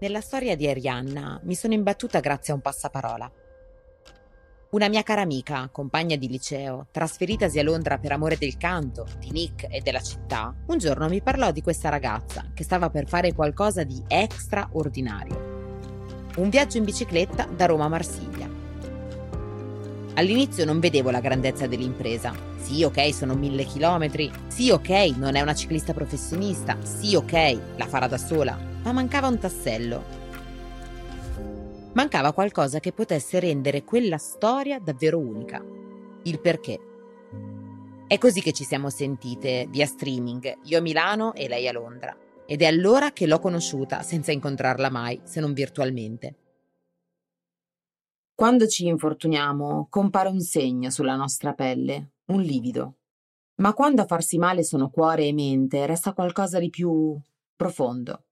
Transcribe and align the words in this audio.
Nella 0.00 0.22
storia 0.22 0.56
di 0.56 0.66
Arianna 0.66 1.38
mi 1.44 1.54
sono 1.54 1.74
imbattuta 1.74 2.20
grazie 2.20 2.54
a 2.54 2.56
un 2.56 2.62
passaparola. 2.62 3.30
Una 4.70 4.88
mia 4.88 5.02
cara 5.02 5.20
amica, 5.20 5.68
compagna 5.70 6.16
di 6.16 6.26
liceo, 6.26 6.86
trasferitasi 6.90 7.58
a 7.58 7.62
Londra 7.62 7.98
per 7.98 8.12
amore 8.12 8.38
del 8.38 8.56
canto, 8.56 9.06
di 9.18 9.30
Nick 9.30 9.66
e 9.68 9.82
della 9.82 10.00
città, 10.00 10.54
un 10.68 10.78
giorno 10.78 11.06
mi 11.06 11.20
parlò 11.20 11.50
di 11.50 11.60
questa 11.60 11.90
ragazza 11.90 12.46
che 12.54 12.64
stava 12.64 12.88
per 12.88 13.08
fare 13.08 13.34
qualcosa 13.34 13.84
di 13.84 14.02
extraordinario. 14.06 16.28
Un 16.36 16.48
viaggio 16.48 16.78
in 16.78 16.84
bicicletta 16.84 17.44
da 17.44 17.66
Roma 17.66 17.84
a 17.84 17.88
Marsiglia. 17.88 18.49
All'inizio 20.20 20.64
non 20.64 20.80
vedevo 20.80 21.10
la 21.10 21.20
grandezza 21.20 21.66
dell'impresa. 21.66 22.34
Sì, 22.58 22.84
ok, 22.84 23.12
sono 23.14 23.34
mille 23.34 23.64
chilometri. 23.64 24.30
Sì, 24.48 24.70
ok, 24.70 25.16
non 25.16 25.34
è 25.34 25.40
una 25.40 25.54
ciclista 25.54 25.92
professionista. 25.92 26.76
Sì, 26.82 27.14
ok, 27.14 27.58
la 27.76 27.86
farà 27.86 28.06
da 28.06 28.18
sola 28.18 28.70
ma 28.82 28.92
mancava 28.92 29.28
un 29.28 29.38
tassello. 29.38 30.18
Mancava 31.92 32.32
qualcosa 32.32 32.80
che 32.80 32.92
potesse 32.92 33.40
rendere 33.40 33.84
quella 33.84 34.16
storia 34.16 34.78
davvero 34.78 35.18
unica. 35.18 35.62
Il 36.22 36.40
perché. 36.40 36.78
È 38.06 38.18
così 38.18 38.40
che 38.40 38.52
ci 38.52 38.64
siamo 38.64 38.90
sentite 38.90 39.66
via 39.70 39.86
streaming, 39.86 40.58
io 40.64 40.78
a 40.78 40.80
Milano 40.80 41.34
e 41.34 41.48
lei 41.48 41.68
a 41.68 41.72
Londra. 41.72 42.16
Ed 42.46 42.62
è 42.62 42.66
allora 42.66 43.12
che 43.12 43.26
l'ho 43.26 43.38
conosciuta 43.38 44.02
senza 44.02 44.32
incontrarla 44.32 44.90
mai, 44.90 45.20
se 45.24 45.40
non 45.40 45.52
virtualmente. 45.52 46.34
Quando 48.40 48.66
ci 48.66 48.86
infortuniamo, 48.86 49.88
compare 49.90 50.30
un 50.30 50.40
segno 50.40 50.88
sulla 50.88 51.14
nostra 51.14 51.52
pelle, 51.52 52.12
un 52.28 52.40
livido. 52.40 52.94
Ma 53.56 53.74
quando 53.74 54.00
a 54.00 54.06
farsi 54.06 54.38
male 54.38 54.64
sono 54.64 54.88
cuore 54.88 55.26
e 55.26 55.34
mente, 55.34 55.84
resta 55.84 56.14
qualcosa 56.14 56.58
di 56.58 56.70
più 56.70 57.20
profondo. 57.54 58.24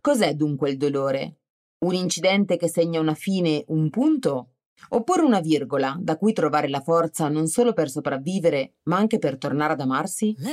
Cos'è 0.00 0.34
dunque 0.34 0.70
il 0.70 0.76
dolore? 0.76 1.42
Un 1.84 1.94
incidente 1.94 2.56
che 2.56 2.68
segna 2.68 2.98
una 2.98 3.14
fine, 3.14 3.62
un 3.68 3.88
punto? 3.88 4.54
Oppure 4.88 5.22
una 5.22 5.38
virgola 5.38 5.96
da 6.00 6.16
cui 6.16 6.32
trovare 6.32 6.68
la 6.68 6.80
forza 6.80 7.28
non 7.28 7.46
solo 7.46 7.72
per 7.72 7.88
sopravvivere, 7.88 8.78
ma 8.88 8.96
anche 8.96 9.20
per 9.20 9.38
tornare 9.38 9.74
ad 9.74 9.80
amarsi? 9.80 10.34
Le 10.38 10.50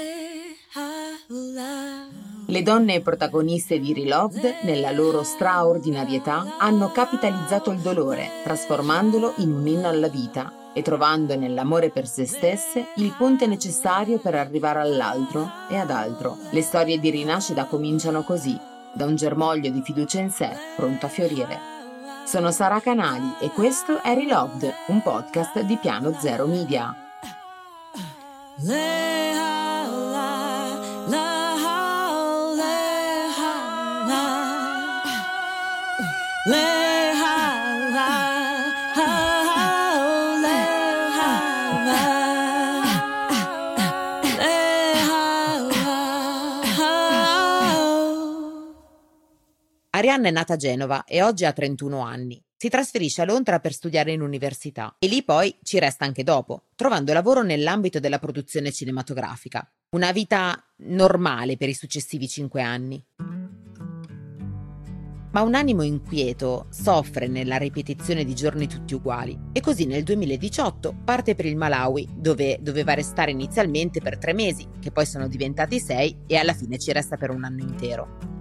donne 2.63 3.01
protagoniste 3.01 3.77
di 3.77 3.93
Reloved, 3.93 4.59
nella 4.63 4.91
loro 4.91 5.23
straordinarietà, 5.23 6.55
hanno 6.57 6.91
capitalizzato 6.91 7.71
il 7.71 7.79
dolore, 7.79 8.29
trasformandolo 8.43 9.33
in 9.37 9.51
un 9.51 9.67
inno 9.67 9.89
alla 9.89 10.07
vita 10.07 10.71
e 10.73 10.81
trovando 10.81 11.35
nell'amore 11.35 11.89
per 11.89 12.07
se 12.07 12.25
stesse 12.25 12.87
il 12.97 13.13
ponte 13.17 13.47
necessario 13.47 14.17
per 14.17 14.35
arrivare 14.35 14.79
all'altro 14.79 15.49
e 15.67 15.75
ad 15.75 15.91
altro. 15.91 16.37
Le 16.51 16.61
storie 16.61 16.99
di 16.99 17.09
rinascita 17.09 17.65
cominciano 17.65 18.23
così, 18.23 18.57
da 18.93 19.05
un 19.05 19.15
germoglio 19.15 19.69
di 19.69 19.81
fiducia 19.81 20.19
in 20.19 20.29
sé 20.29 20.49
pronto 20.75 21.05
a 21.05 21.09
fiorire. 21.09 21.59
Sono 22.25 22.51
Sara 22.51 22.79
Canali 22.79 23.35
e 23.41 23.49
questo 23.49 24.01
è 24.01 24.13
Reloved, 24.13 24.73
un 24.87 25.01
podcast 25.01 25.59
di 25.61 25.77
Piano 25.77 26.13
Zero 26.19 26.45
Media. 26.45 26.95
Arianna 49.97 50.27
è 50.27 50.31
nata 50.31 50.53
a 50.53 50.57
Genova 50.57 51.05
e 51.05 51.23
oggi 51.23 51.43
ha 51.43 51.51
31 51.51 52.01
anni. 52.01 52.39
Si 52.55 52.69
trasferisce 52.69 53.23
a 53.23 53.25
Londra 53.25 53.59
per 53.59 53.73
studiare 53.73 54.11
in 54.11 54.21
università 54.21 54.95
e 54.99 55.07
lì 55.07 55.23
poi 55.23 55.57
ci 55.63 55.79
resta 55.79 56.05
anche 56.05 56.21
dopo, 56.21 56.65
trovando 56.75 57.13
lavoro 57.13 57.41
nell'ambito 57.41 57.99
della 57.99 58.19
produzione 58.19 58.71
cinematografica. 58.71 59.67
Una 59.95 60.11
vita 60.11 60.55
normale 60.83 61.57
per 61.57 61.69
i 61.69 61.73
successivi 61.73 62.27
cinque 62.27 62.61
anni. 62.61 63.03
Ma 65.31 65.41
un 65.41 65.55
animo 65.55 65.81
inquieto 65.81 66.67
soffre 66.69 67.27
nella 67.27 67.57
ripetizione 67.57 68.23
di 68.23 68.35
giorni 68.35 68.67
tutti 68.67 68.93
uguali 68.93 69.35
e 69.51 69.61
così 69.61 69.85
nel 69.85 70.03
2018 70.03 70.95
parte 71.03 71.33
per 71.33 71.47
il 71.47 71.55
Malawi, 71.55 72.07
dove 72.15 72.59
doveva 72.61 72.93
restare 72.93 73.31
inizialmente 73.31 73.99
per 73.99 74.19
tre 74.19 74.33
mesi, 74.33 74.67
che 74.79 74.91
poi 74.91 75.07
sono 75.07 75.27
diventati 75.27 75.79
sei 75.79 76.15
e 76.27 76.37
alla 76.37 76.53
fine 76.53 76.77
ci 76.77 76.91
resta 76.91 77.17
per 77.17 77.31
un 77.31 77.43
anno 77.43 77.61
intero. 77.61 78.36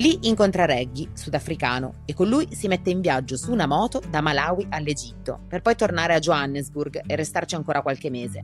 Lì 0.00 0.18
incontra 0.22 0.64
Reggie, 0.64 1.10
sudafricano, 1.12 2.04
e 2.06 2.14
con 2.14 2.26
lui 2.26 2.48
si 2.52 2.68
mette 2.68 2.88
in 2.88 3.02
viaggio 3.02 3.36
su 3.36 3.52
una 3.52 3.66
moto 3.66 4.00
da 4.08 4.22
Malawi 4.22 4.68
all'Egitto, 4.70 5.40
per 5.46 5.60
poi 5.60 5.76
tornare 5.76 6.14
a 6.14 6.18
Johannesburg 6.18 7.02
e 7.06 7.16
restarci 7.16 7.54
ancora 7.54 7.82
qualche 7.82 8.08
mese. 8.08 8.42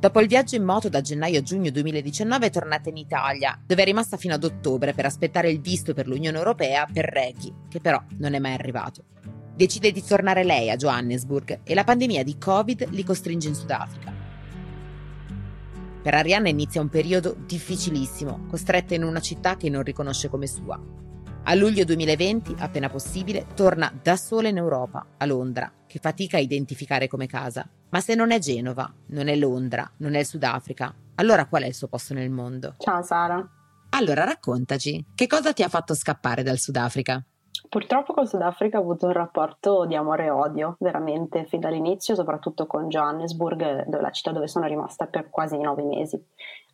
Dopo 0.00 0.20
il 0.20 0.26
viaggio 0.26 0.56
in 0.56 0.64
moto 0.64 0.88
da 0.88 1.02
gennaio 1.02 1.40
a 1.40 1.42
giugno 1.42 1.70
2019 1.70 2.46
è 2.46 2.50
tornata 2.50 2.88
in 2.88 2.96
Italia, 2.96 3.60
dove 3.66 3.82
è 3.82 3.84
rimasta 3.84 4.16
fino 4.16 4.32
ad 4.32 4.44
ottobre 4.44 4.94
per 4.94 5.04
aspettare 5.04 5.50
il 5.50 5.60
visto 5.60 5.92
per 5.92 6.06
l'Unione 6.06 6.38
Europea 6.38 6.88
per 6.90 7.04
Reggie, 7.04 7.52
che 7.68 7.80
però 7.80 8.02
non 8.16 8.32
è 8.32 8.38
mai 8.38 8.54
arrivato. 8.54 9.04
Decide 9.54 9.92
di 9.92 10.02
tornare 10.02 10.42
lei 10.42 10.70
a 10.70 10.76
Johannesburg 10.76 11.60
e 11.64 11.74
la 11.74 11.84
pandemia 11.84 12.24
di 12.24 12.38
Covid 12.38 12.88
li 12.92 13.04
costringe 13.04 13.48
in 13.48 13.54
Sudafrica. 13.54 14.23
Per 16.04 16.12
Arianna 16.12 16.50
inizia 16.50 16.82
un 16.82 16.90
periodo 16.90 17.34
difficilissimo, 17.34 18.44
costretta 18.50 18.92
in 18.92 19.04
una 19.04 19.20
città 19.20 19.56
che 19.56 19.70
non 19.70 19.82
riconosce 19.82 20.28
come 20.28 20.46
sua. 20.46 20.78
A 21.44 21.54
luglio 21.54 21.86
2020, 21.86 22.56
appena 22.58 22.90
possibile, 22.90 23.46
torna 23.54 23.90
da 24.02 24.14
sola 24.14 24.48
in 24.48 24.58
Europa, 24.58 25.14
a 25.16 25.24
Londra, 25.24 25.72
che 25.86 25.98
fatica 25.98 26.36
a 26.36 26.40
identificare 26.40 27.08
come 27.08 27.26
casa. 27.26 27.66
Ma 27.88 28.00
se 28.00 28.14
non 28.14 28.32
è 28.32 28.38
Genova, 28.38 28.92
non 29.06 29.28
è 29.28 29.34
Londra, 29.34 29.90
non 30.00 30.14
è 30.14 30.18
il 30.18 30.26
Sudafrica, 30.26 30.94
allora 31.14 31.46
qual 31.46 31.62
è 31.62 31.68
il 31.68 31.74
suo 31.74 31.88
posto 31.88 32.12
nel 32.12 32.28
mondo? 32.28 32.74
Ciao 32.80 33.02
Sara. 33.02 33.42
Allora 33.88 34.24
raccontaci, 34.24 35.06
che 35.14 35.26
cosa 35.26 35.54
ti 35.54 35.62
ha 35.62 35.70
fatto 35.70 35.94
scappare 35.94 36.42
dal 36.42 36.58
Sudafrica? 36.58 37.24
Purtroppo 37.74 38.12
col 38.12 38.28
Sudafrica 38.28 38.78
ho 38.78 38.82
avuto 38.82 39.06
un 39.06 39.12
rapporto 39.12 39.84
di 39.84 39.96
amore 39.96 40.26
e 40.26 40.30
odio, 40.30 40.76
veramente, 40.78 41.44
fin 41.44 41.58
dall'inizio, 41.58 42.14
soprattutto 42.14 42.68
con 42.68 42.86
Johannesburg, 42.86 43.88
la 44.00 44.10
città 44.10 44.30
dove 44.30 44.46
sono 44.46 44.66
rimasta 44.66 45.08
per 45.08 45.28
quasi 45.28 45.58
nove 45.58 45.82
mesi, 45.82 46.24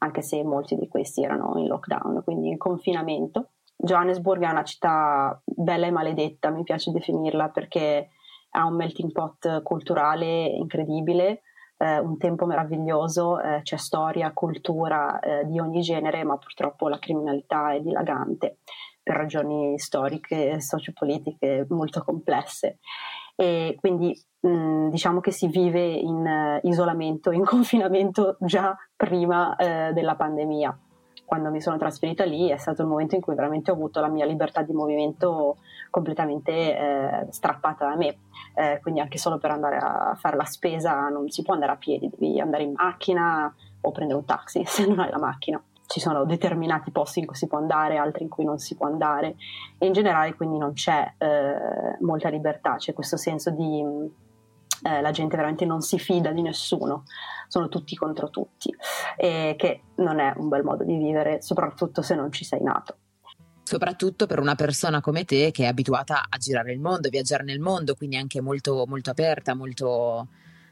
anche 0.00 0.20
se 0.20 0.44
molti 0.44 0.76
di 0.76 0.88
questi 0.88 1.22
erano 1.22 1.54
in 1.56 1.68
lockdown, 1.68 2.22
quindi 2.22 2.48
in 2.48 2.58
confinamento. 2.58 3.52
Johannesburg 3.78 4.42
è 4.42 4.50
una 4.50 4.62
città 4.62 5.40
bella 5.42 5.86
e 5.86 5.90
maledetta, 5.90 6.50
mi 6.50 6.64
piace 6.64 6.90
definirla, 6.90 7.48
perché 7.48 8.10
ha 8.50 8.66
un 8.66 8.76
melting 8.76 9.10
pot 9.10 9.62
culturale 9.62 10.48
incredibile, 10.48 11.40
eh, 11.78 11.98
un 11.98 12.18
tempo 12.18 12.44
meraviglioso, 12.44 13.40
eh, 13.40 13.62
c'è 13.62 13.78
storia, 13.78 14.34
cultura 14.34 15.18
eh, 15.18 15.46
di 15.46 15.58
ogni 15.58 15.80
genere, 15.80 16.24
ma 16.24 16.36
purtroppo 16.36 16.88
la 16.88 16.98
criminalità 16.98 17.72
è 17.72 17.80
dilagante 17.80 18.58
per 19.02 19.16
ragioni 19.16 19.78
storiche 19.78 20.60
sociopolitiche 20.60 21.66
molto 21.70 22.02
complesse. 22.02 22.78
E 23.34 23.76
quindi 23.80 24.14
mh, 24.40 24.88
diciamo 24.88 25.20
che 25.20 25.30
si 25.30 25.46
vive 25.48 25.82
in 25.82 26.60
uh, 26.62 26.68
isolamento, 26.68 27.30
in 27.30 27.44
confinamento 27.46 28.36
già 28.40 28.76
prima 28.94 29.56
uh, 29.58 29.92
della 29.92 30.14
pandemia. 30.14 30.78
Quando 31.24 31.50
mi 31.50 31.60
sono 31.60 31.78
trasferita 31.78 32.24
lì 32.24 32.48
è 32.48 32.56
stato 32.56 32.82
il 32.82 32.88
momento 32.88 33.14
in 33.14 33.20
cui 33.20 33.34
veramente 33.36 33.70
ho 33.70 33.74
avuto 33.74 34.00
la 34.00 34.08
mia 34.08 34.26
libertà 34.26 34.62
di 34.62 34.72
movimento 34.72 35.58
completamente 35.88 36.50
eh, 36.76 37.26
strappata 37.30 37.86
da 37.86 37.94
me. 37.94 38.18
Quindi 38.82 38.98
anche 38.98 39.16
solo 39.16 39.38
per 39.38 39.52
andare 39.52 39.76
a 39.76 40.16
fare 40.18 40.34
la 40.34 40.44
spesa 40.44 41.08
non 41.08 41.28
si 41.28 41.42
può 41.42 41.54
andare 41.54 41.70
a 41.70 41.76
piedi, 41.76 42.10
devi 42.10 42.40
andare 42.40 42.64
in 42.64 42.72
macchina 42.74 43.54
o 43.80 43.92
prendere 43.92 44.18
un 44.18 44.24
taxi 44.24 44.64
se 44.66 44.84
non 44.88 44.98
hai 44.98 45.08
la 45.08 45.20
macchina 45.20 45.62
ci 45.90 45.98
sono 45.98 46.24
determinati 46.24 46.92
posti 46.92 47.18
in 47.18 47.26
cui 47.26 47.34
si 47.34 47.48
può 47.48 47.58
andare, 47.58 47.96
altri 47.96 48.22
in 48.22 48.28
cui 48.28 48.44
non 48.44 48.58
si 48.58 48.76
può 48.76 48.86
andare 48.86 49.34
e 49.76 49.86
in 49.86 49.92
generale 49.92 50.36
quindi 50.36 50.56
non 50.56 50.72
c'è 50.72 51.14
eh, 51.18 51.96
molta 52.02 52.28
libertà, 52.28 52.76
c'è 52.76 52.92
questo 52.92 53.16
senso 53.16 53.50
di 53.50 53.82
eh, 54.84 55.00
la 55.00 55.10
gente 55.10 55.34
veramente 55.34 55.64
non 55.64 55.80
si 55.80 55.98
fida 55.98 56.30
di 56.30 56.42
nessuno, 56.42 57.02
sono 57.48 57.68
tutti 57.68 57.96
contro 57.96 58.30
tutti 58.30 58.72
e 59.16 59.56
che 59.58 59.82
non 59.96 60.20
è 60.20 60.32
un 60.36 60.48
bel 60.48 60.62
modo 60.62 60.84
di 60.84 60.96
vivere, 60.96 61.42
soprattutto 61.42 62.02
se 62.02 62.14
non 62.14 62.30
ci 62.30 62.44
sei 62.44 62.62
nato. 62.62 62.96
Soprattutto 63.64 64.26
per 64.26 64.38
una 64.38 64.54
persona 64.54 65.00
come 65.00 65.24
te 65.24 65.50
che 65.50 65.64
è 65.64 65.66
abituata 65.66 66.26
a 66.28 66.36
girare 66.38 66.72
il 66.72 66.78
mondo, 66.78 67.08
viaggiare 67.08 67.42
nel 67.42 67.58
mondo, 67.58 67.96
quindi 67.96 68.16
anche 68.16 68.40
molto, 68.40 68.84
molto 68.86 69.10
aperta, 69.10 69.54
molto 69.54 70.28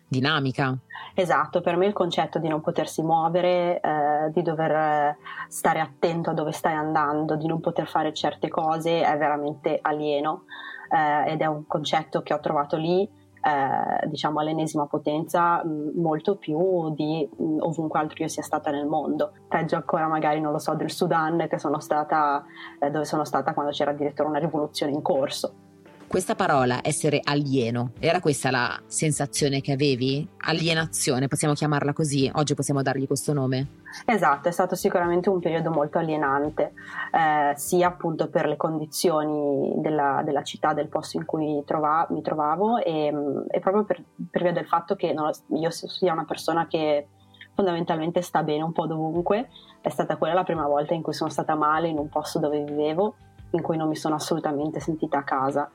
dinamica. 0.08 0.76
Esatto, 1.14 1.60
per 1.60 1.76
me 1.76 1.86
il 1.86 1.92
concetto 1.92 2.38
di 2.38 2.48
non 2.48 2.60
potersi 2.60 3.02
muovere, 3.02 3.80
eh, 3.80 4.30
di 4.32 4.42
dover 4.42 5.16
stare 5.48 5.80
attento 5.80 6.30
a 6.30 6.34
dove 6.34 6.52
stai 6.52 6.74
andando, 6.74 7.36
di 7.36 7.46
non 7.46 7.60
poter 7.60 7.88
fare 7.88 8.12
certe 8.12 8.48
cose 8.48 9.02
è 9.02 9.16
veramente 9.18 9.78
alieno 9.82 10.44
eh, 10.90 11.32
ed 11.32 11.40
è 11.40 11.46
un 11.46 11.66
concetto 11.66 12.22
che 12.22 12.34
ho 12.34 12.40
trovato 12.40 12.76
lì 12.76 13.08
eh, 13.40 14.06
diciamo 14.08 14.40
all'ennesima 14.40 14.86
potenza 14.86 15.62
molto 15.64 16.36
più 16.36 16.92
di 16.94 17.28
mh, 17.36 17.58
ovunque 17.60 18.00
altro 18.00 18.22
io 18.22 18.28
sia 18.28 18.42
stata 18.42 18.70
nel 18.70 18.86
mondo. 18.86 19.32
Peggio 19.48 19.76
ancora 19.76 20.06
magari, 20.08 20.40
non 20.40 20.52
lo 20.52 20.58
so, 20.58 20.74
del 20.74 20.90
Sudan 20.90 21.48
sono 21.56 21.80
stata, 21.80 22.44
eh, 22.80 22.90
dove 22.90 23.04
sono 23.04 23.24
stata 23.24 23.54
quando 23.54 23.72
c'era 23.72 23.92
addirittura 23.92 24.28
una 24.28 24.38
rivoluzione 24.38 24.92
in 24.92 25.02
corso. 25.02 25.67
Questa 26.08 26.34
parola, 26.34 26.80
essere 26.82 27.20
alieno, 27.22 27.90
era 27.98 28.20
questa 28.20 28.50
la 28.50 28.80
sensazione 28.86 29.60
che 29.60 29.72
avevi? 29.72 30.26
Alienazione, 30.38 31.28
possiamo 31.28 31.52
chiamarla 31.52 31.92
così? 31.92 32.30
Oggi 32.36 32.54
possiamo 32.54 32.80
dargli 32.80 33.06
questo 33.06 33.34
nome? 33.34 33.82
Esatto, 34.06 34.48
è 34.48 34.50
stato 34.50 34.74
sicuramente 34.74 35.28
un 35.28 35.38
periodo 35.38 35.70
molto 35.70 35.98
alienante, 35.98 36.72
eh, 37.12 37.52
sia 37.56 37.88
appunto 37.88 38.30
per 38.30 38.46
le 38.46 38.56
condizioni 38.56 39.74
della, 39.82 40.22
della, 40.24 40.42
città, 40.42 40.72
del 40.72 40.88
posto 40.88 41.18
in 41.18 41.26
cui 41.26 41.62
trova, 41.66 42.06
mi 42.08 42.22
trovavo 42.22 42.78
e, 42.78 43.12
e 43.50 43.60
proprio 43.60 43.84
per, 43.84 44.02
per, 44.30 44.42
via 44.42 44.52
del 44.52 44.66
fatto 44.66 44.96
che 44.96 45.12
no, 45.12 45.30
io 45.48 45.70
sia 45.70 46.14
una 46.14 46.24
persona 46.24 46.66
che 46.66 47.06
fondamentalmente 47.52 48.22
sta 48.22 48.42
bene 48.42 48.62
un 48.62 48.72
po' 48.72 48.86
dovunque, 48.86 49.50
è 49.82 49.90
stata 49.90 50.16
quella 50.16 50.32
la 50.32 50.44
prima 50.44 50.66
volta 50.66 50.94
in 50.94 51.02
cui 51.02 51.12
sono 51.12 51.28
stata 51.28 51.54
male 51.54 51.88
in 51.88 51.98
un 51.98 52.08
posto 52.08 52.38
dove 52.38 52.64
vivevo 52.64 53.14
in 53.50 53.62
cui 53.62 53.76
non 53.76 53.88
mi 53.88 53.96
sono 53.96 54.14
assolutamente 54.14 54.80
sentita 54.80 55.18
a 55.18 55.22
casa 55.22 55.70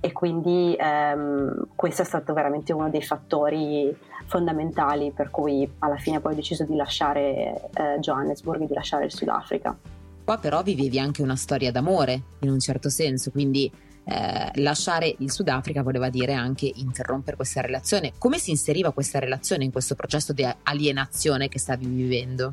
e 0.00 0.12
quindi 0.12 0.76
ehm, 0.78 1.68
questo 1.74 2.02
è 2.02 2.04
stato 2.04 2.34
veramente 2.34 2.72
uno 2.72 2.90
dei 2.90 3.02
fattori 3.02 3.96
fondamentali 4.26 5.12
per 5.12 5.30
cui 5.30 5.68
alla 5.78 5.96
fine 5.96 6.20
poi 6.20 6.32
ho 6.32 6.36
deciso 6.36 6.64
di 6.64 6.76
lasciare 6.76 7.70
eh, 7.72 7.98
Johannesburg 8.00 8.62
e 8.62 8.66
di 8.66 8.74
lasciare 8.74 9.06
il 9.06 9.12
Sudafrica. 9.12 9.76
Qua 10.24 10.38
però 10.38 10.62
vivevi 10.62 10.98
anche 10.98 11.22
una 11.22 11.36
storia 11.36 11.70
d'amore 11.70 12.22
in 12.40 12.50
un 12.50 12.58
certo 12.58 12.88
senso, 12.88 13.30
quindi 13.30 13.70
eh, 14.06 14.50
lasciare 14.60 15.14
il 15.18 15.30
Sudafrica 15.30 15.82
voleva 15.82 16.10
dire 16.10 16.34
anche 16.34 16.70
interrompere 16.74 17.36
questa 17.36 17.60
relazione. 17.60 18.12
Come 18.18 18.38
si 18.38 18.50
inseriva 18.50 18.92
questa 18.92 19.18
relazione 19.18 19.64
in 19.64 19.72
questo 19.72 19.94
processo 19.94 20.32
di 20.32 20.46
alienazione 20.62 21.48
che 21.48 21.58
stavi 21.58 21.86
vivendo? 21.86 22.52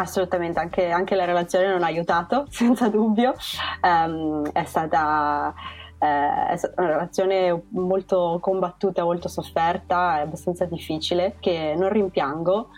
Assolutamente, 0.00 0.60
anche, 0.60 0.90
anche, 0.90 1.16
la 1.16 1.24
relazione 1.24 1.66
non 1.66 1.82
ha 1.82 1.86
aiutato, 1.86 2.46
senza 2.50 2.88
dubbio. 2.88 3.34
Um, 3.82 4.48
è, 4.52 4.62
stata, 4.62 5.52
eh, 5.98 6.06
è 6.06 6.72
una 6.76 6.86
relazione 6.86 7.64
molto 7.70 8.38
combattuta, 8.40 9.02
molto 9.02 9.26
sofferta, 9.26 10.12
abbastanza 10.12 10.66
difficile, 10.66 11.34
che 11.40 11.74
non 11.76 11.88
rimpiango, 11.88 12.68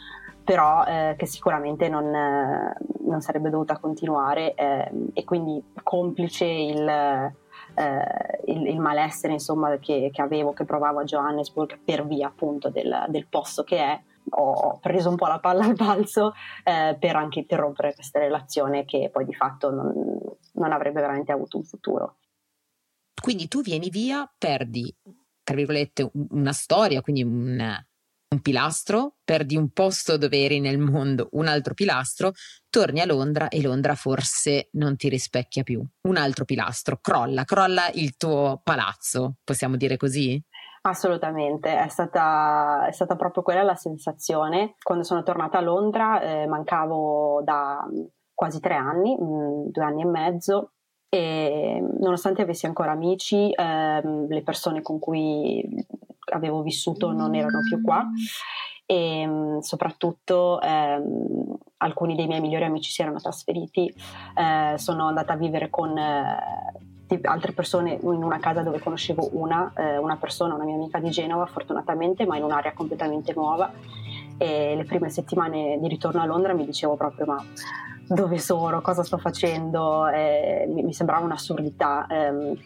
però 0.42 0.82
eh, 0.86 1.14
che 1.18 1.26
sicuramente 1.26 1.90
non, 1.90 2.06
eh, 2.06 2.74
non, 3.04 3.20
sarebbe 3.20 3.50
dovuta 3.50 3.76
continuare 3.76 4.54
eh, 4.54 4.90
e 5.12 5.24
quindi 5.24 5.62
complice 5.82 6.46
il, 6.46 6.88
eh, 6.88 8.40
il, 8.46 8.66
il 8.66 8.80
malessere 8.80 9.34
insomma, 9.34 9.76
che, 9.76 10.08
che, 10.10 10.22
avevo, 10.22 10.54
che 10.54 10.64
provavo 10.64 11.00
a 11.00 11.04
Johannesburg 11.04 11.80
per 11.84 12.06
via 12.06 12.28
appunto 12.28 12.70
del, 12.70 13.04
del 13.08 13.26
posto 13.26 13.62
che 13.62 13.76
è 13.76 14.00
ho 14.30 14.78
preso 14.78 15.08
un 15.08 15.16
po' 15.16 15.26
la 15.26 15.38
palla 15.38 15.64
al 15.64 15.74
balzo 15.74 16.32
eh, 16.64 16.96
per 16.98 17.16
anche 17.16 17.40
interrompere 17.40 17.94
questa 17.94 18.18
relazione 18.18 18.84
che 18.84 19.10
poi 19.12 19.24
di 19.24 19.34
fatto 19.34 19.70
non, 19.70 19.92
non, 20.52 20.72
avrebbe 20.72 21.00
veramente 21.00 21.32
avuto 21.32 21.56
un 21.56 21.64
futuro. 21.64 22.16
Quindi 23.20 23.48
tu 23.48 23.60
vieni 23.60 23.90
via, 23.90 24.30
perdi, 24.38 24.94
tra 25.42 25.54
virgolette, 25.54 26.10
una 26.30 26.52
storia, 26.52 27.02
quindi 27.02 27.22
un, 27.22 27.58
un 28.32 28.40
pilastro, 28.40 29.16
perdi 29.24 29.56
un 29.56 29.70
posto 29.70 30.16
dove 30.16 30.44
eri 30.44 30.60
nel 30.60 30.78
mondo, 30.78 31.28
un 31.32 31.48
altro 31.48 31.74
pilastro, 31.74 32.32
torni 32.68 33.00
a 33.00 33.04
Londra 33.04 33.48
e 33.48 33.60
Londra 33.60 33.94
forse 33.96 34.68
non 34.72 34.96
ti 34.96 35.08
rispecchia 35.08 35.64
più. 35.64 35.84
Un 36.02 36.16
altro 36.16 36.44
pilastro, 36.44 36.98
crolla, 37.00 37.44
crolla 37.44 37.90
il 37.94 38.16
tuo 38.16 38.60
palazzo, 38.62 39.38
possiamo 39.42 39.76
dire 39.76 39.96
così? 39.96 40.40
Assolutamente, 40.82 41.78
è 41.78 41.88
stata, 41.88 42.86
è 42.86 42.92
stata, 42.92 43.14
proprio 43.14 43.42
quella 43.42 43.62
la 43.62 43.74
sensazione. 43.74 44.76
Quando 44.82 45.04
sono 45.04 45.22
tornata 45.22 45.58
a 45.58 45.60
Londra 45.60 46.20
eh, 46.20 46.46
mancavo 46.46 47.42
da 47.44 47.86
quasi 48.34 48.60
tre 48.60 48.74
anni, 48.74 49.14
mh, 49.14 49.24
mm, 49.24 49.66
due 49.66 49.84
anni 49.84 50.02
e 50.02 50.06
mezzo, 50.06 50.72
e 51.10 51.84
nonostante 51.98 52.40
avessi 52.40 52.64
ancora 52.64 52.92
amici, 52.92 53.52
ehm, 53.54 54.28
le 54.28 54.42
persone 54.42 54.80
con 54.80 54.98
cui 54.98 55.62
avevo 56.32 56.62
vissuto 56.62 57.12
non 57.12 57.34
erano 57.34 57.60
più 57.60 57.82
qua 57.82 58.06
e 58.86 59.26
mh, 59.26 59.58
soprattutto 59.60 60.60
ehm, 60.60 61.58
alcuni 61.78 62.16
dei 62.16 62.26
miei 62.26 62.40
migliori 62.40 62.64
amici 62.64 62.90
si 62.90 63.02
erano 63.02 63.20
trasferiti, 63.20 63.86
eh, 64.34 64.78
sono 64.78 65.06
andata 65.06 65.34
a 65.34 65.36
vivere 65.36 65.70
con... 65.70 65.96
Eh, 65.96 66.89
altre 67.22 67.52
persone 67.52 67.98
in 68.00 68.22
una 68.22 68.38
casa 68.38 68.62
dove 68.62 68.78
conoscevo 68.78 69.30
una, 69.32 69.72
eh, 69.76 69.96
una 69.98 70.16
persona, 70.16 70.54
una 70.54 70.64
mia 70.64 70.74
amica 70.74 70.98
di 70.98 71.10
Genova 71.10 71.46
fortunatamente, 71.46 72.26
ma 72.26 72.36
in 72.36 72.44
un'area 72.44 72.72
completamente 72.72 73.32
nuova. 73.34 73.70
E 74.36 74.74
le 74.74 74.84
prime 74.84 75.10
settimane 75.10 75.78
di 75.80 75.88
ritorno 75.88 76.22
a 76.22 76.24
Londra 76.24 76.54
mi 76.54 76.64
dicevo 76.64 76.96
proprio 76.96 77.26
ma 77.26 77.44
dove 78.06 78.38
sono, 78.38 78.80
cosa 78.80 79.04
sto 79.04 79.18
facendo, 79.18 80.08
eh, 80.08 80.66
mi, 80.68 80.82
mi, 80.82 80.92
sembrava 80.92 81.24
un'assurdità, 81.24 82.06
ehm, 82.08 82.56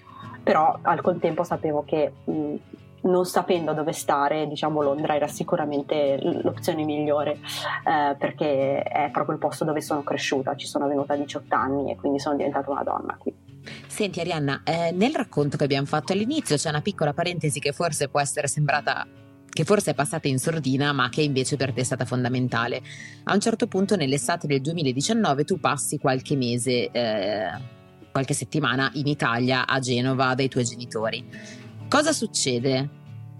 però 0.43 0.79
al 0.81 1.03
contempo 1.03 1.45
sapevo 1.45 1.83
che 1.85 2.13
mh, 2.25 2.55
non 3.05 3.27
sapendo 3.27 3.73
dove 3.73 3.93
stare, 3.93 4.47
diciamo 4.47 4.83
Londra 4.83 5.15
era 5.15 5.27
sicuramente 5.27 6.19
l'opzione 6.43 6.85
migliore 6.85 7.33
eh, 7.33 8.15
perché 8.17 8.83
è 8.83 9.11
proprio 9.11 9.35
il 9.35 9.41
posto 9.41 9.65
dove 9.65 9.81
sono 9.81 10.03
cresciuta, 10.03 10.57
ci 10.57 10.67
sono 10.67 10.87
venuta 10.87 11.15
a 11.15 11.17
18 11.17 11.55
anni 11.55 11.91
e 11.91 11.97
quindi 11.97 12.19
sono 12.19 12.37
diventata 12.37 12.71
una 12.71 12.83
donna 12.83 13.17
qui. 13.19 13.44
Senti 13.87 14.21
Arianna, 14.21 14.63
eh, 14.65 14.93
nel 14.93 15.15
racconto 15.15 15.57
che 15.57 15.65
abbiamo 15.65 15.87
fatto 15.87 16.13
all'inizio 16.13 16.57
c'è 16.57 16.69
una 16.69 16.83
piccola 16.83 17.13
parentesi 17.13 17.61
che 17.61 17.73
forse 17.73 18.09
può 18.09 18.21
essere 18.21 18.49
sembrata 18.49 19.07
che 19.55 19.65
forse 19.65 19.93
è 19.93 19.95
passata 19.95 20.27
in 20.27 20.41
sordina, 20.41 20.93
ma 20.93 21.09
che 21.09 21.23
invece 21.23 21.55
per 21.55 21.73
te 21.73 21.83
è 21.83 21.85
stata 21.85 22.05
fondamentale. 22.05 22.83
A 23.23 23.35
un 23.35 23.41
certo 23.41 23.69
punto, 23.69 23.95
nell'estate 23.95 24.49
del 24.49 24.61
2019, 24.61 25.45
tu 25.45 25.61
passi 25.61 25.99
qualche 25.99 26.35
mese, 26.35 26.91
eh, 26.91 27.51
qualche 28.11 28.35
settimana 28.35 28.91
in 28.95 29.07
Italia, 29.07 29.65
a 29.65 29.79
Genova, 29.79 30.35
dai 30.35 30.49
tuoi 30.49 30.65
genitori. 30.65 31.25
Cosa 31.89 32.13
succede 32.13 32.89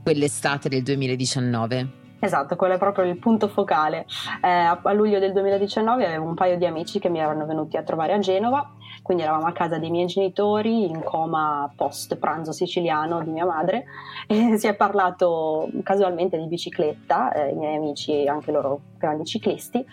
quell'estate 0.05 0.69
del 0.69 0.85
2019? 0.85 2.03
Esatto, 2.25 2.57
quello 2.57 2.73
è 2.73 2.79
proprio 2.79 3.05
il 3.05 3.19
punto 3.19 3.49
focale. 3.49 4.07
Eh, 4.43 4.49
a 4.49 4.93
luglio 4.95 5.19
del 5.19 5.35
2019 5.35 6.07
avevo 6.07 6.25
un 6.25 6.33
paio 6.33 6.57
di 6.57 6.65
amici 6.65 6.99
che 6.99 7.11
mi 7.11 7.19
erano 7.19 7.45
venuti 7.45 7.77
a 7.77 7.83
trovare 7.83 8.15
a 8.15 8.19
Genova 8.19 8.67
quindi 9.05 9.23
eravamo 9.23 9.47
a 9.47 9.53
casa 9.53 9.77
dei 9.77 9.91
miei 9.91 10.07
genitori 10.07 10.89
in 10.89 11.03
coma 11.03 11.71
post 11.77 12.17
pranzo 12.17 12.53
siciliano 12.53 13.23
di 13.23 13.31
mia 13.31 13.45
madre 13.45 13.85
e 14.27 14.57
si 14.59 14.67
è 14.67 14.75
parlato 14.75 15.69
casualmente 15.83 16.39
di 16.39 16.47
bicicletta, 16.47 17.31
eh, 17.33 17.51
i 17.51 17.55
miei 17.55 17.77
amici 17.77 18.27
anche 18.27 18.51
loro 18.51 18.81
grandi 19.05 19.25
ciclisti 19.25 19.85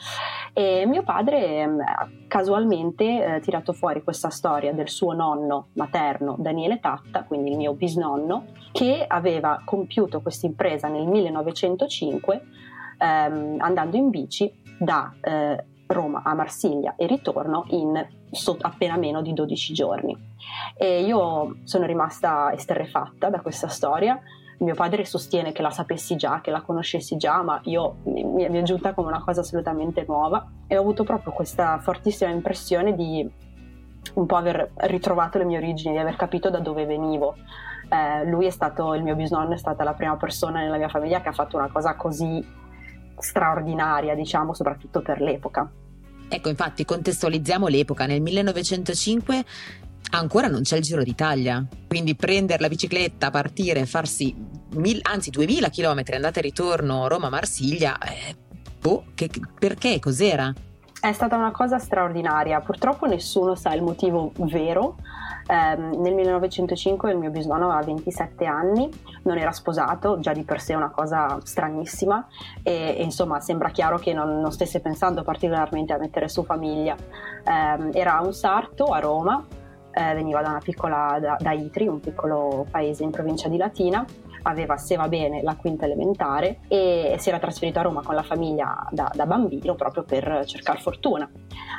e 0.53 0.86
mio 0.86 1.03
padre 1.03 1.63
ha 1.63 2.06
eh, 2.06 2.27
casualmente 2.27 3.36
eh, 3.36 3.39
tirato 3.41 3.74
fuori 3.74 4.03
questa 4.03 4.30
storia 4.30 4.74
del 4.74 4.89
suo 4.89 5.13
nonno 5.13 5.68
materno 5.74 6.36
Daniele 6.39 6.80
Tatta, 6.80 7.24
quindi 7.24 7.51
il 7.51 7.58
mio 7.58 7.74
bisnonno, 7.74 8.46
che 8.72 9.06
aveva 9.08 9.62
compiuto 9.65 10.22
questa 10.22 10.46
impresa 10.46 10.88
nel 10.88 11.08
1905 11.08 12.41
ehm, 12.98 13.58
andando 13.60 13.98
in 13.98 14.10
bici 14.10 14.51
da 14.77 15.13
eh, 15.22 15.65
Roma 15.88 16.22
a 16.24 16.34
Marsiglia 16.34 16.96
e 16.96 17.06
ritorno 17.06 17.65
in 17.70 18.08
appena 18.62 18.96
meno 18.96 19.22
di 19.22 19.34
12 19.34 19.74
giorni. 19.74 20.18
E 20.77 21.01
io 21.01 21.58
sono 21.63 21.86
rimasta 21.86 22.53
esterrefatta 22.53 23.30
da 23.30 23.41
questa 23.41 23.68
storia. 23.68 24.20
Mio 24.62 24.75
padre 24.75 25.06
sostiene 25.06 25.51
che 25.51 25.63
la 25.63 25.72
sapessi 25.72 26.15
già, 26.15 26.39
che 26.39 26.51
la 26.51 26.62
conoscessi 26.62 27.18
già, 27.18 27.41
ma 27.41 27.60
io 27.63 27.98
mi, 28.03 28.44
è 28.44 28.62
giunta 28.62 28.94
come 28.94 29.08
una 29.08 29.24
cosa 29.24 29.41
assolutamente 29.41 30.06
nuova 30.08 30.48
e 30.68 30.77
ho 30.77 30.82
avuto 30.82 31.03
proprio 31.03 31.32
questa 31.34 31.80
fortissima 31.80 32.30
impressione 32.30 32.94
di 32.94 33.27
un 34.13 34.25
po' 34.25 34.36
aver 34.36 34.72
ritrovato 34.75 35.39
le 35.39 35.46
mie 35.46 35.58
origini, 35.58 35.94
di 35.94 36.00
aver 36.00 36.15
capito 36.15 36.51
da 36.51 36.60
dove 36.60 36.86
venivo. 36.86 37.38
Eh, 37.89 38.25
lui 38.30 38.46
è 38.46 38.51
stato, 38.51 38.94
il 38.94 39.01
mio 39.01 39.15
bisnonno 39.15 39.53
è 39.53 39.58
stata 39.58 39.84
la 39.84 39.94
prima 39.94 40.15
persona 40.15 40.60
nella 40.60 40.77
mia 40.77 40.89
famiglia 40.89 41.22
che 41.22 41.30
ha 41.30 41.34
fatto 41.34 41.58
una 41.58 41.70
cosa 41.72 41.96
così 41.96 42.46
straordinaria, 43.18 44.13
diciamo, 44.13 44.53
soprattutto 44.53 45.01
per 45.01 45.22
l'epoca. 45.22 45.70
Ecco, 46.30 46.50
infatti, 46.50 46.86
contestualizziamo 46.86 47.68
l'epoca. 47.68 48.06
Nel 48.06 48.22
1905 48.22 49.44
ancora 50.12 50.48
non 50.48 50.62
c'è 50.62 50.77
il 50.77 50.84
Giro 50.84 51.03
d'Italia, 51.03 51.65
quindi 51.88 52.15
prendere 52.15 52.62
la 52.62 52.67
bicicletta, 52.67 53.29
partire, 53.29 53.86
farsi 53.86 54.36
mil, 54.75 55.00
anzi 55.03 55.29
2000 55.29 55.70
km 55.70 56.03
andata 56.13 56.39
e 56.39 56.43
ritorno 56.43 57.08
Roma-Marsiglia, 57.08 57.98
eh, 58.00 58.36
boh, 58.79 59.05
che, 59.15 59.29
perché? 59.58 60.00
Cos'era? 60.00 60.53
È 61.00 61.12
stata 61.13 61.36
una 61.36 61.51
cosa 61.51 61.79
straordinaria, 61.79 62.62
purtroppo 62.62 63.08
nessuno 63.08 63.55
sa 63.55 63.74
il 63.74 63.81
motivo 63.81 64.34
vero. 64.36 64.98
Eh, 65.48 65.75
nel 65.75 66.13
1905 66.13 67.12
il 67.12 67.17
mio 67.17 67.31
bisnonno 67.31 67.72
aveva 67.72 67.84
27 67.84 68.46
anni, 68.46 68.88
non 69.24 69.39
era 69.39 69.51
sposato, 69.51 70.20
già 70.20 70.31
di 70.31 70.43
per 70.43 70.62
sé 70.62 70.75
una 70.75 70.91
cosa 70.91 71.39
stranissima 71.43 72.27
e, 72.62 72.96
e 72.98 73.03
insomma 73.03 73.39
sembra 73.39 73.70
chiaro 73.70 73.98
che 73.98 74.13
non, 74.13 74.39
non, 74.39 74.51
stesse 74.51 74.79
pensando 74.79 75.24
particolarmente 75.24 75.91
a 75.91 75.98
mettere 75.98 76.29
su 76.29 76.43
famiglia. 76.43 76.96
Eh, 76.96 78.00
era 78.00 78.20
un 78.24 78.34
sarto 78.34 78.86
a 78.86 79.00
Roma, 79.00 79.43
eh, 79.94 80.14
veniva 80.14 80.42
da 80.42 80.50
una 80.50 80.62
piccola, 80.64 81.18
da, 81.20 81.38
da 81.40 81.52
Itri, 81.52 81.88
un 81.88 82.00
piccolo 82.00 82.66
paese 82.70 83.04
in 83.04 83.12
provincia 83.12 83.48
di 83.48 83.58
Latina 83.58 84.06
aveva, 84.44 84.78
se 84.78 84.96
va 84.96 85.08
bene, 85.08 85.42
la 85.42 85.56
quinta 85.56 85.86
elementare 85.86 86.60
e 86.68 87.16
si 87.20 87.30
era 87.30 87.40
trasferito 87.40 87.80
a 87.80 87.84
Roma 87.84 88.02
con 88.02 88.16
la 88.16 88.24
famiglia 88.24 88.88
da, 88.90 89.12
da 89.14 89.26
bambino 89.26 89.76
proprio 89.76 90.04
per 90.04 90.44
cercare 90.46 90.80
fortuna. 90.80 91.30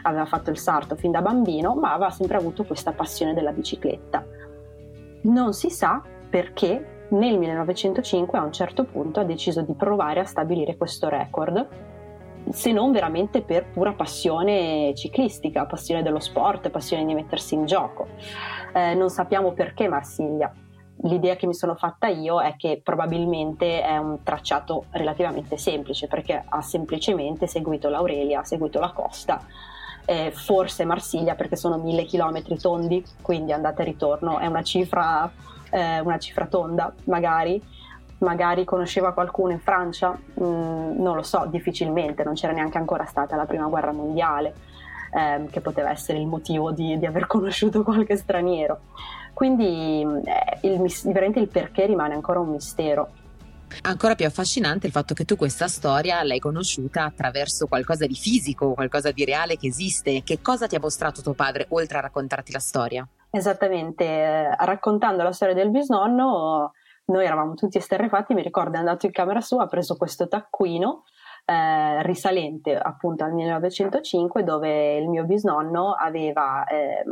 Aveva 0.02 0.26
fatto 0.26 0.50
il 0.50 0.58
sarto 0.58 0.96
fin 0.96 1.10
da 1.10 1.22
bambino, 1.22 1.74
ma 1.74 1.92
aveva 1.92 2.10
sempre 2.10 2.36
avuto 2.36 2.64
questa 2.64 2.92
passione 2.92 3.34
della 3.34 3.52
bicicletta. 3.52 4.24
Non 5.22 5.52
si 5.52 5.70
sa 5.70 6.02
perché 6.28 7.06
nel 7.10 7.38
1905 7.38 8.38
a 8.38 8.42
un 8.42 8.52
certo 8.52 8.84
punto 8.84 9.20
ha 9.20 9.24
deciso 9.24 9.62
di 9.62 9.74
provare 9.74 10.20
a 10.20 10.24
stabilire 10.24 10.76
questo 10.76 11.08
record 11.08 11.66
se 12.50 12.72
non 12.72 12.92
veramente 12.92 13.42
per 13.42 13.66
pura 13.70 13.92
passione 13.92 14.94
ciclistica, 14.94 15.66
passione 15.66 16.02
dello 16.02 16.20
sport, 16.20 16.70
passione 16.70 17.04
di 17.04 17.14
mettersi 17.14 17.54
in 17.54 17.66
gioco. 17.66 18.08
Eh, 18.74 18.94
non 18.94 19.10
sappiamo 19.10 19.52
perché 19.52 19.88
Marsiglia. 19.88 20.52
L'idea 21.04 21.34
che 21.34 21.46
mi 21.46 21.54
sono 21.54 21.74
fatta 21.74 22.06
io 22.06 22.40
è 22.40 22.54
che 22.56 22.80
probabilmente 22.82 23.82
è 23.82 23.96
un 23.96 24.22
tracciato 24.22 24.84
relativamente 24.90 25.56
semplice 25.56 26.06
perché 26.06 26.44
ha 26.46 26.60
semplicemente 26.62 27.46
seguito 27.46 27.88
l'Aurelia, 27.88 28.40
ha 28.40 28.44
seguito 28.44 28.78
la 28.78 28.92
costa, 28.92 29.44
eh, 30.04 30.30
forse 30.32 30.84
Marsiglia 30.84 31.34
perché 31.34 31.56
sono 31.56 31.76
mille 31.78 32.04
chilometri 32.04 32.56
tondi, 32.56 33.04
quindi 33.20 33.52
andata 33.52 33.82
e 33.82 33.86
ritorno 33.86 34.38
è 34.38 34.46
una 34.46 34.62
cifra, 34.62 35.30
eh, 35.70 36.00
una 36.00 36.18
cifra 36.18 36.46
tonda 36.46 36.92
magari 37.04 37.60
magari 38.22 38.64
conosceva 38.64 39.12
qualcuno 39.12 39.52
in 39.52 39.60
Francia, 39.60 40.10
mm, 40.12 41.00
non 41.00 41.14
lo 41.14 41.22
so, 41.22 41.46
difficilmente, 41.48 42.24
non 42.24 42.34
c'era 42.34 42.52
neanche 42.52 42.78
ancora 42.78 43.04
stata 43.04 43.36
la 43.36 43.44
prima 43.44 43.66
guerra 43.66 43.92
mondiale, 43.92 44.54
ehm, 45.12 45.50
che 45.50 45.60
poteva 45.60 45.90
essere 45.90 46.18
il 46.18 46.26
motivo 46.26 46.72
di, 46.72 46.98
di, 46.98 47.06
aver 47.06 47.26
conosciuto 47.28 47.82
qualche 47.82 48.16
straniero. 48.16 48.80
Quindi 49.34 50.02
eh, 50.02 50.68
il, 50.68 50.80
veramente 51.06 51.38
il 51.38 51.48
perché 51.48 51.86
rimane 51.86 52.14
ancora 52.14 52.40
un 52.40 52.50
mistero. 52.50 53.10
Ancora 53.82 54.14
più 54.14 54.26
affascinante 54.26 54.86
il 54.86 54.92
fatto 54.92 55.14
che 55.14 55.24
tu 55.24 55.34
questa 55.34 55.66
storia 55.66 56.22
l'hai 56.22 56.38
conosciuta 56.38 57.04
attraverso 57.04 57.66
qualcosa 57.66 58.06
di 58.06 58.14
fisico, 58.14 58.74
qualcosa 58.74 59.10
di 59.12 59.24
reale 59.24 59.56
che 59.56 59.68
esiste. 59.68 60.22
Che 60.22 60.42
cosa 60.42 60.66
ti 60.66 60.74
ha 60.74 60.80
mostrato 60.80 61.22
tuo 61.22 61.32
padre 61.32 61.66
oltre 61.70 61.96
a 61.96 62.02
raccontarti 62.02 62.52
la 62.52 62.58
storia? 62.58 63.08
Esattamente, 63.30 64.04
eh, 64.04 64.54
raccontando 64.58 65.22
la 65.22 65.32
storia 65.32 65.54
del 65.54 65.70
bisnonno 65.70 66.72
noi 67.06 67.24
eravamo 67.24 67.54
tutti 67.54 67.78
esterrefatti, 67.78 68.34
mi 68.34 68.42
ricordo 68.42 68.76
è 68.76 68.78
andato 68.78 69.06
in 69.06 69.12
camera 69.12 69.40
sua, 69.40 69.64
ha 69.64 69.68
preso 69.68 69.96
questo 69.96 70.28
taccuino 70.28 71.04
eh, 71.44 72.02
risalente 72.02 72.76
appunto 72.76 73.24
al 73.24 73.32
1905 73.32 74.44
dove 74.44 74.96
il 74.96 75.08
mio 75.08 75.24
bisnonno 75.24 75.92
aveva 75.92 76.64
eh, 76.64 77.02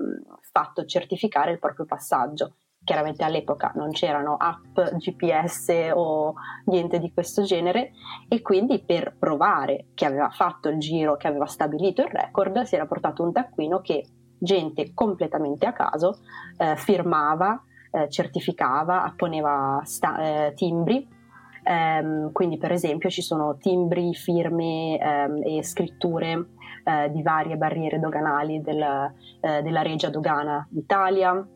fatto 0.52 0.84
certificare 0.84 1.52
il 1.52 1.58
proprio 1.58 1.86
passaggio. 1.86 2.54
Chiaramente 2.82 3.24
all'epoca 3.24 3.72
non 3.74 3.90
c'erano 3.90 4.36
app 4.38 4.78
GPS 4.96 5.90
o 5.92 6.34
niente 6.66 6.98
di 6.98 7.12
questo 7.12 7.42
genere 7.42 7.90
e 8.26 8.40
quindi 8.40 8.82
per 8.82 9.16
provare 9.18 9.88
che 9.94 10.06
aveva 10.06 10.30
fatto 10.30 10.70
il 10.70 10.78
giro, 10.78 11.16
che 11.16 11.28
aveva 11.28 11.44
stabilito 11.44 12.00
il 12.00 12.08
record, 12.08 12.62
si 12.62 12.76
era 12.76 12.86
portato 12.86 13.22
un 13.22 13.32
taccuino 13.32 13.80
che 13.80 14.06
gente 14.38 14.94
completamente 14.94 15.66
a 15.66 15.72
caso 15.72 16.20
eh, 16.56 16.74
firmava 16.76 17.62
eh, 17.90 18.08
certificava, 18.08 19.02
apponeva 19.02 19.80
sta- 19.84 20.46
eh, 20.46 20.54
timbri. 20.54 21.18
Um, 21.62 22.32
quindi 22.32 22.56
per 22.56 22.72
esempio 22.72 23.10
ci 23.10 23.20
sono 23.20 23.58
timbri, 23.58 24.14
firme 24.14 24.98
um, 24.98 25.42
e 25.44 25.62
scritture 25.62 26.34
uh, 26.34 27.10
di 27.10 27.22
varie 27.22 27.58
barriere 27.58 28.00
doganali 28.00 28.62
del, 28.62 28.80
uh, 28.80 29.62
della 29.62 29.82
Regia 29.82 30.08
Dogana 30.08 30.66
d'Italia, 30.70 31.46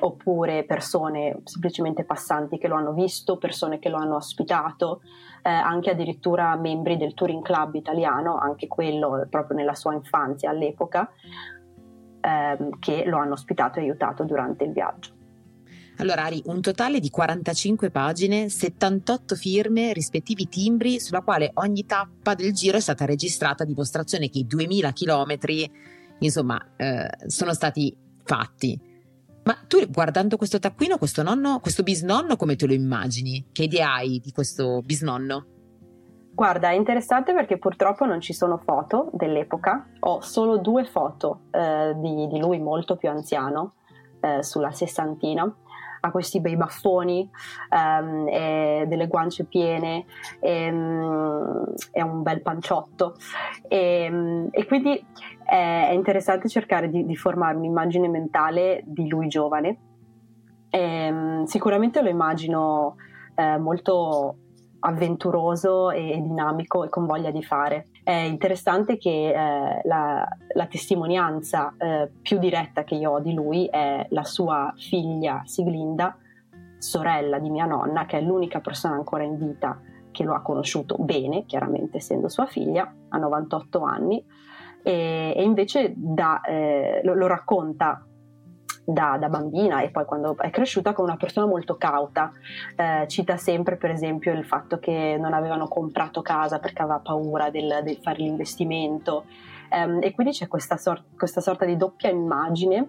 oppure 0.00 0.64
persone 0.64 1.40
semplicemente 1.44 2.04
passanti 2.04 2.58
che 2.58 2.68
lo 2.68 2.76
hanno 2.76 2.92
visto, 2.92 3.36
persone 3.36 3.78
che 3.78 3.88
lo 3.88 3.96
hanno 3.96 4.16
ospitato, 4.16 5.00
eh, 5.42 5.50
anche 5.50 5.90
addirittura 5.90 6.56
membri 6.56 6.96
del 6.96 7.14
Touring 7.14 7.42
Club 7.42 7.74
italiano, 7.74 8.38
anche 8.38 8.66
quello 8.66 9.26
proprio 9.28 9.56
nella 9.56 9.74
sua 9.74 9.94
infanzia 9.94 10.50
all'epoca, 10.50 11.10
ehm, 12.20 12.78
che 12.78 13.04
lo 13.06 13.18
hanno 13.18 13.34
ospitato 13.34 13.78
e 13.78 13.82
aiutato 13.82 14.24
durante 14.24 14.64
il 14.64 14.72
viaggio. 14.72 15.13
Allora, 15.98 16.24
Ari, 16.24 16.42
un 16.46 16.60
totale 16.60 16.98
di 16.98 17.08
45 17.08 17.90
pagine, 17.90 18.48
78 18.48 19.36
firme, 19.36 19.92
rispettivi 19.92 20.48
timbri, 20.48 20.98
sulla 20.98 21.20
quale 21.20 21.50
ogni 21.54 21.86
tappa 21.86 22.34
del 22.34 22.52
giro 22.52 22.76
è 22.76 22.80
stata 22.80 23.04
registrata, 23.04 23.64
dimostrazione 23.64 24.28
che 24.28 24.40
i 24.40 24.46
2000 24.46 24.92
chilometri, 24.92 25.70
insomma, 26.18 26.60
eh, 26.76 27.08
sono 27.26 27.52
stati 27.52 27.96
fatti. 28.24 28.92
Ma 29.44 29.56
tu 29.68 29.86
guardando 29.88 30.36
questo 30.36 30.58
taccuino, 30.58 30.98
questo 30.98 31.22
nonno, 31.22 31.60
questo 31.60 31.82
bisnonno, 31.82 32.36
come 32.36 32.56
te 32.56 32.66
lo 32.66 32.72
immagini? 32.72 33.50
Che 33.52 33.62
idea 33.62 33.94
hai 33.94 34.18
di 34.18 34.32
questo 34.32 34.80
bisnonno? 34.84 35.46
Guarda, 36.34 36.70
è 36.70 36.74
interessante 36.74 37.32
perché 37.32 37.58
purtroppo 37.58 38.04
non 38.04 38.20
ci 38.20 38.32
sono 38.32 38.58
foto 38.58 39.10
dell'epoca, 39.12 39.90
ho 40.00 40.20
solo 40.20 40.56
due 40.56 40.84
foto 40.84 41.42
eh, 41.52 41.94
di, 41.96 42.26
di, 42.26 42.40
lui 42.40 42.58
molto 42.58 42.96
più 42.96 43.08
anziano, 43.08 43.74
eh, 44.20 44.42
sulla 44.42 44.72
sessantina, 44.72 45.54
ha 46.04 46.10
questi 46.10 46.40
bei 46.40 46.56
baffoni, 46.56 47.28
um, 47.70 48.26
delle 48.86 49.06
guance 49.06 49.44
piene, 49.44 50.04
e, 50.38 50.70
um, 50.70 51.64
è 51.90 52.02
un 52.02 52.22
bel 52.22 52.42
panciotto 52.42 53.16
e, 53.66 54.08
um, 54.10 54.48
e 54.50 54.66
quindi 54.66 55.02
è, 55.44 55.88
è, 55.88 55.92
interessante 55.92 56.48
cercare 56.48 56.90
di, 56.90 57.06
di, 57.06 57.16
formare 57.16 57.56
un'immagine 57.56 58.08
mentale 58.08 58.82
di 58.84 59.08
lui 59.08 59.28
giovane. 59.28 59.78
E, 60.68 61.42
sicuramente 61.46 62.02
lo 62.02 62.08
immagino 62.10 62.96
eh, 63.34 63.56
molto 63.58 64.36
avventuroso 64.80 65.90
e 65.90 66.20
dinamico 66.20 66.84
e 66.84 66.90
con 66.90 67.06
voglia 67.06 67.30
di 67.30 67.42
fare. 67.42 67.86
È 68.04 68.12
interessante 68.12 68.98
che 68.98 69.30
eh, 69.30 69.80
la, 69.84 70.28
la, 70.52 70.66
testimonianza 70.66 71.74
eh, 71.78 72.10
più 72.20 72.38
diretta 72.38 72.84
che 72.84 72.96
io 72.96 73.12
ho 73.12 73.20
di 73.20 73.32
lui 73.32 73.64
è 73.64 74.06
la 74.10 74.24
sua 74.24 74.74
figlia 74.76 75.40
Siglinda, 75.46 76.14
sorella 76.76 77.38
di 77.38 77.48
mia 77.48 77.64
nonna, 77.64 78.04
che 78.04 78.18
è 78.18 78.20
l'unica 78.20 78.60
persona 78.60 78.94
ancora 78.94 79.24
in 79.24 79.38
vita 79.38 79.80
che 80.10 80.22
lo 80.22 80.34
ha 80.34 80.42
conosciuto 80.42 80.96
bene, 80.98 81.46
chiaramente 81.46 81.96
essendo 81.96 82.28
sua 82.28 82.44
figlia, 82.44 82.94
ha 83.08 83.16
98 83.16 83.80
anni, 83.82 84.22
e, 84.82 85.32
e 85.34 85.42
invece 85.42 85.94
da, 85.96 86.42
eh, 86.42 87.00
lo, 87.04 87.14
lo 87.14 87.26
racconta 87.26 88.06
da, 88.84 89.16
da, 89.18 89.28
bambina 89.28 89.80
e 89.80 89.90
poi 89.90 90.04
quando 90.04 90.36
è 90.36 90.50
cresciuta 90.50 90.92
con 90.92 91.04
una 91.04 91.16
persona 91.16 91.46
molto 91.46 91.76
cauta. 91.76 92.32
Eh, 92.76 93.06
cita 93.08 93.36
sempre 93.36 93.76
per 93.76 93.90
esempio 93.90 94.32
il 94.32 94.44
fatto 94.44 94.78
che 94.78 95.16
non 95.18 95.32
avevano 95.32 95.68
comprato 95.68 96.22
casa 96.22 96.58
perché 96.58 96.82
aveva 96.82 96.98
paura 96.98 97.50
del, 97.50 97.80
del 97.82 97.98
fare 98.02 98.18
l'investimento 98.18 99.24
eh, 99.70 100.06
e 100.06 100.14
quindi 100.14 100.32
c'è 100.32 100.48
questa, 100.48 100.76
sor- 100.76 101.04
questa, 101.16 101.40
sorta 101.40 101.64
di 101.64 101.76
doppia 101.76 102.10
immagine 102.10 102.88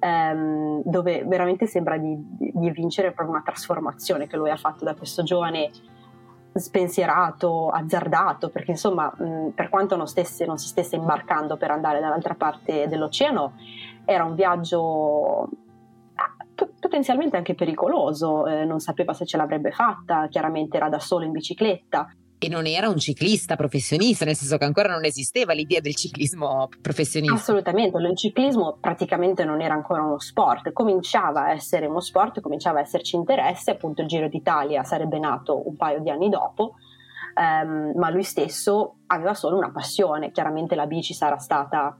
ehm, 0.00 0.82
dove 0.84 1.24
veramente 1.24 1.66
sembra 1.66 1.96
di, 1.96 2.16
di 2.38 2.70
vincere 2.70 3.12
proprio 3.12 3.34
una 3.34 3.44
trasformazione 3.44 4.26
che 4.26 4.36
lui 4.36 4.50
ha 4.50 4.56
fatto 4.56 4.84
da 4.84 4.94
questo 4.94 5.22
giovane 5.22 5.70
spensierato, 6.58 7.68
azzardato, 7.68 8.48
perché 8.48 8.72
insomma, 8.72 9.12
mh, 9.14 9.50
per 9.54 9.68
quanto 9.68 9.96
non, 9.96 10.06
stesse, 10.06 10.46
non 10.46 10.58
si 10.58 10.68
stesse 10.68 10.96
imbarcando 10.96 11.56
per 11.56 11.70
andare 11.70 12.00
dall'altra 12.00 12.34
parte 12.34 12.88
dell'oceano, 12.88 13.52
era 14.06 14.24
un 14.24 14.34
viaggio 14.34 15.48
p- 16.54 16.68
potenzialmente 16.80 17.36
anche 17.36 17.54
pericoloso, 17.54 18.46
eh, 18.46 18.64
non 18.64 18.80
sapeva 18.80 19.12
se 19.12 19.26
ce 19.26 19.36
l'avrebbe 19.36 19.70
fatta, 19.70 20.26
chiaramente 20.28 20.76
era 20.78 20.88
da 20.88 20.98
solo 20.98 21.24
in 21.24 21.32
bicicletta. 21.32 22.08
E 22.38 22.48
non 22.48 22.66
era 22.66 22.88
un 22.88 22.98
ciclista 22.98 23.56
professionista, 23.56 24.26
nel 24.26 24.34
senso 24.34 24.58
che 24.58 24.64
ancora 24.64 24.90
non 24.90 25.04
esisteva 25.04 25.54
l'idea 25.54 25.80
del 25.80 25.94
ciclismo 25.94 26.68
professionista. 26.82 27.34
Assolutamente, 27.34 27.96
il 27.96 28.16
ciclismo 28.16 28.76
praticamente 28.78 29.44
non 29.44 29.62
era 29.62 29.72
ancora 29.72 30.02
uno 30.02 30.18
sport, 30.18 30.72
cominciava 30.72 31.44
a 31.44 31.52
essere 31.52 31.86
uno 31.86 32.00
sport, 32.00 32.40
cominciava 32.40 32.78
a 32.78 32.82
esserci 32.82 33.16
interesse, 33.16 33.70
appunto 33.70 34.02
il 34.02 34.08
Giro 34.08 34.28
d'Italia 34.28 34.84
sarebbe 34.84 35.18
nato 35.18 35.66
un 35.66 35.76
paio 35.76 36.00
di 36.00 36.10
anni 36.10 36.28
dopo, 36.28 36.74
ehm, 37.34 37.92
ma 37.96 38.10
lui 38.10 38.22
stesso 38.22 38.96
aveva 39.06 39.32
solo 39.32 39.56
una 39.56 39.70
passione, 39.70 40.30
chiaramente 40.30 40.74
la 40.74 40.86
bici 40.86 41.14
sarà 41.14 41.38
stata 41.38 41.96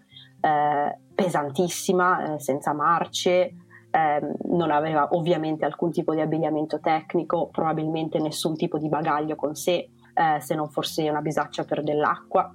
eh, 0.46 0.98
pesantissima, 1.12 2.34
eh, 2.34 2.38
senza 2.38 2.72
marce, 2.72 3.54
eh, 3.90 4.20
non 4.44 4.70
aveva 4.70 5.08
ovviamente 5.12 5.64
alcun 5.64 5.90
tipo 5.90 6.14
di 6.14 6.20
abbigliamento 6.20 6.78
tecnico, 6.78 7.48
probabilmente 7.48 8.20
nessun 8.20 8.54
tipo 8.54 8.78
di 8.78 8.88
bagaglio 8.88 9.34
con 9.34 9.56
sé, 9.56 9.90
eh, 10.14 10.40
se 10.40 10.54
non 10.54 10.70
forse 10.70 11.08
una 11.08 11.20
bisaccia 11.20 11.64
per 11.64 11.82
dell'acqua. 11.82 12.54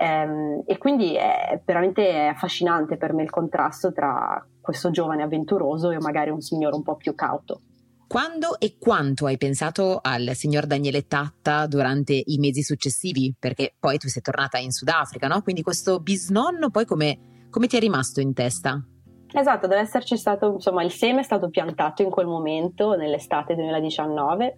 Ehm, 0.00 0.62
e 0.66 0.78
quindi 0.78 1.14
è 1.14 1.60
veramente 1.64 2.26
affascinante 2.26 2.96
per 2.96 3.12
me 3.12 3.22
il 3.22 3.30
contrasto 3.30 3.92
tra 3.92 4.44
questo 4.60 4.90
giovane 4.90 5.22
avventuroso 5.22 5.90
e 5.90 5.98
magari 5.98 6.30
un 6.30 6.40
signore 6.40 6.74
un 6.74 6.82
po' 6.82 6.96
più 6.96 7.14
cauto. 7.14 7.60
Quando 8.08 8.58
e 8.58 8.78
quanto 8.78 9.26
hai 9.26 9.36
pensato 9.36 9.98
al 10.00 10.30
signor 10.32 10.64
Daniele 10.64 11.06
Tatta 11.06 11.66
durante 11.66 12.14
i 12.14 12.38
mesi 12.38 12.62
successivi? 12.62 13.34
Perché 13.38 13.74
poi 13.78 13.98
tu 13.98 14.08
sei 14.08 14.22
tornata 14.22 14.56
in 14.56 14.70
Sudafrica, 14.70 15.26
no? 15.28 15.42
Quindi 15.42 15.60
questo 15.60 16.00
bisnonno 16.00 16.70
poi 16.70 16.86
come, 16.86 17.46
come 17.50 17.66
ti 17.66 17.76
è 17.76 17.80
rimasto 17.80 18.22
in 18.22 18.32
testa? 18.32 18.82
Esatto, 19.30 19.66
deve 19.66 19.82
esserci 19.82 20.16
stato, 20.16 20.52
insomma, 20.54 20.82
il 20.82 20.90
seme 20.90 21.20
è 21.20 21.22
stato 21.22 21.50
piantato 21.50 22.00
in 22.00 22.08
quel 22.08 22.26
momento, 22.26 22.96
nell'estate 22.96 23.54
2019. 23.54 24.56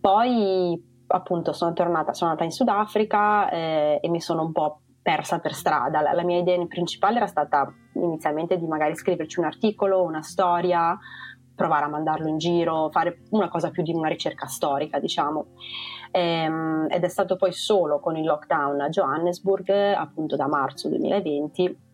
Poi, 0.00 0.76
appunto, 1.06 1.52
sono 1.52 1.72
tornata, 1.74 2.12
sono 2.12 2.30
andata 2.30 2.48
in 2.48 2.52
Sudafrica 2.52 3.48
eh, 3.48 4.00
e 4.02 4.08
mi 4.08 4.20
sono 4.20 4.42
un 4.42 4.50
po' 4.50 4.80
persa 5.00 5.38
per 5.38 5.54
strada. 5.54 6.00
La, 6.00 6.14
la, 6.14 6.24
mia 6.24 6.38
idea 6.38 6.66
principale 6.66 7.18
era 7.18 7.28
stata 7.28 7.72
inizialmente 7.94 8.58
di 8.58 8.66
magari 8.66 8.96
scriverci 8.96 9.38
un 9.38 9.44
articolo, 9.44 10.02
una 10.02 10.22
storia, 10.22 10.98
provare 11.54 11.84
a 11.84 11.88
mandarlo 11.88 12.28
in 12.28 12.38
giro, 12.38 12.90
fare 12.90 13.22
una 13.30 13.48
cosa 13.48 13.70
più 13.70 13.82
di 13.82 13.92
una 13.92 14.08
ricerca 14.08 14.46
storica, 14.46 14.98
diciamo. 14.98 15.46
Ehm, 16.10 16.86
ed 16.90 17.04
è 17.04 17.08
stato 17.08 17.36
poi 17.36 17.52
solo 17.52 18.00
con 18.00 18.16
il 18.16 18.24
lockdown 18.24 18.80
a 18.80 18.88
Johannesburg, 18.88 19.70
appunto 19.70 20.36
da 20.36 20.46
marzo 20.46 20.88
2020, 20.88 21.90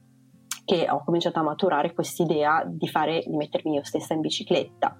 che 0.65 0.87
ho 0.91 1.03
cominciato 1.03 1.39
a 1.39 1.43
maturare 1.43 1.95
quest'idea 1.95 2.63
di, 2.67 2.89
fare, 2.89 3.23
di 3.27 3.37
mettermi 3.37 3.75
io 3.75 3.85
stessa 3.85 4.13
in 4.13 4.21
bicicletta, 4.21 4.99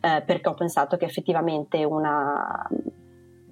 eh, 0.00 0.22
perché 0.22 0.48
ho 0.48 0.54
pensato 0.54 0.96
che 0.96 1.04
effettivamente 1.04 1.84
una, 1.84 2.66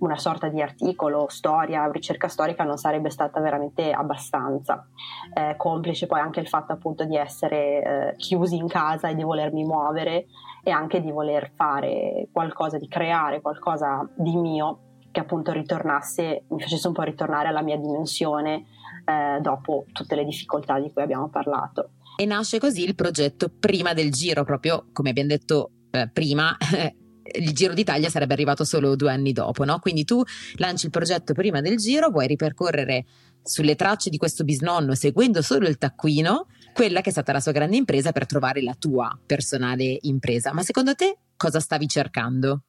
una 0.02 0.18
sorta 0.18 0.48
di 0.48 0.60
articolo, 0.60 1.26
storia, 1.28 1.88
ricerca 1.90 2.28
storica 2.28 2.64
non 2.64 2.76
sarebbe 2.76 3.10
stata 3.10 3.40
veramente 3.40 3.90
abbastanza, 3.92 4.86
eh, 5.34 5.54
complice 5.56 6.06
poi 6.06 6.20
anche 6.20 6.40
il 6.40 6.48
fatto 6.48 6.72
appunto 6.72 7.04
di 7.04 7.16
essere 7.16 7.82
eh, 7.82 8.16
chiusi 8.16 8.56
in 8.56 8.66
casa 8.66 9.08
e 9.08 9.14
di 9.14 9.22
volermi 9.22 9.64
muovere 9.64 10.26
e 10.62 10.70
anche 10.70 11.00
di 11.00 11.10
voler 11.10 11.52
fare 11.54 12.28
qualcosa, 12.32 12.78
di 12.78 12.88
creare 12.88 13.40
qualcosa 13.40 14.08
di 14.16 14.36
mio 14.36 14.78
che 15.12 15.20
appunto 15.20 15.52
ritornasse, 15.52 16.44
mi 16.48 16.60
facesse 16.60 16.88
un 16.88 16.94
po' 16.94 17.02
ritornare 17.02 17.48
alla 17.48 17.62
mia 17.62 17.76
dimensione 17.76 18.64
eh, 19.04 19.40
dopo 19.40 19.84
tutte 19.92 20.16
le 20.16 20.24
difficoltà 20.24 20.80
di 20.80 20.90
cui 20.90 21.02
abbiamo 21.02 21.28
parlato. 21.28 21.90
E 22.16 22.24
nasce 22.24 22.58
così 22.58 22.84
il 22.84 22.94
progetto 22.94 23.50
prima 23.50 23.92
del 23.92 24.10
giro, 24.10 24.42
proprio 24.44 24.86
come 24.92 25.10
abbiamo 25.10 25.28
detto 25.28 25.70
eh, 25.90 26.08
prima. 26.10 26.56
il 27.34 27.52
Giro 27.52 27.74
d'Italia 27.74 28.08
sarebbe 28.08 28.32
arrivato 28.32 28.64
solo 28.64 28.96
due 28.96 29.10
anni 29.10 29.32
dopo, 29.32 29.64
no? 29.64 29.78
Quindi 29.78 30.04
tu 30.04 30.22
lanci 30.56 30.86
il 30.86 30.90
progetto 30.90 31.32
prima 31.32 31.60
del 31.60 31.76
giro, 31.76 32.10
vuoi 32.10 32.26
ripercorrere 32.26 33.04
sulle 33.42 33.74
tracce 33.74 34.10
di 34.10 34.18
questo 34.18 34.44
bisnonno, 34.44 34.94
seguendo 34.94 35.42
solo 35.42 35.66
il 35.66 35.78
taccuino, 35.78 36.46
quella 36.72 37.00
che 37.00 37.08
è 37.08 37.12
stata 37.12 37.32
la 37.32 37.40
sua 37.40 37.52
grande 37.52 37.76
impresa 37.76 38.12
per 38.12 38.26
trovare 38.26 38.62
la 38.62 38.74
tua 38.78 39.18
personale 39.26 39.98
impresa. 40.02 40.52
Ma 40.52 40.62
secondo 40.62 40.94
te 40.94 41.18
cosa 41.36 41.60
stavi 41.60 41.86
cercando? 41.88 42.62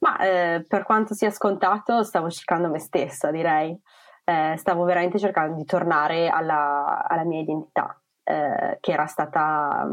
Ma 0.00 0.18
eh, 0.18 0.64
per 0.66 0.84
quanto 0.84 1.14
sia 1.14 1.30
scontato, 1.30 2.02
stavo 2.04 2.30
cercando 2.30 2.68
me 2.68 2.78
stessa, 2.78 3.30
direi 3.30 3.76
eh, 4.24 4.54
stavo 4.58 4.84
veramente 4.84 5.18
cercando 5.18 5.56
di 5.56 5.64
tornare 5.64 6.28
alla, 6.28 7.04
alla 7.08 7.24
mia 7.24 7.40
identità, 7.40 8.00
eh, 8.22 8.76
che 8.78 8.92
era 8.92 9.06
stata 9.06 9.88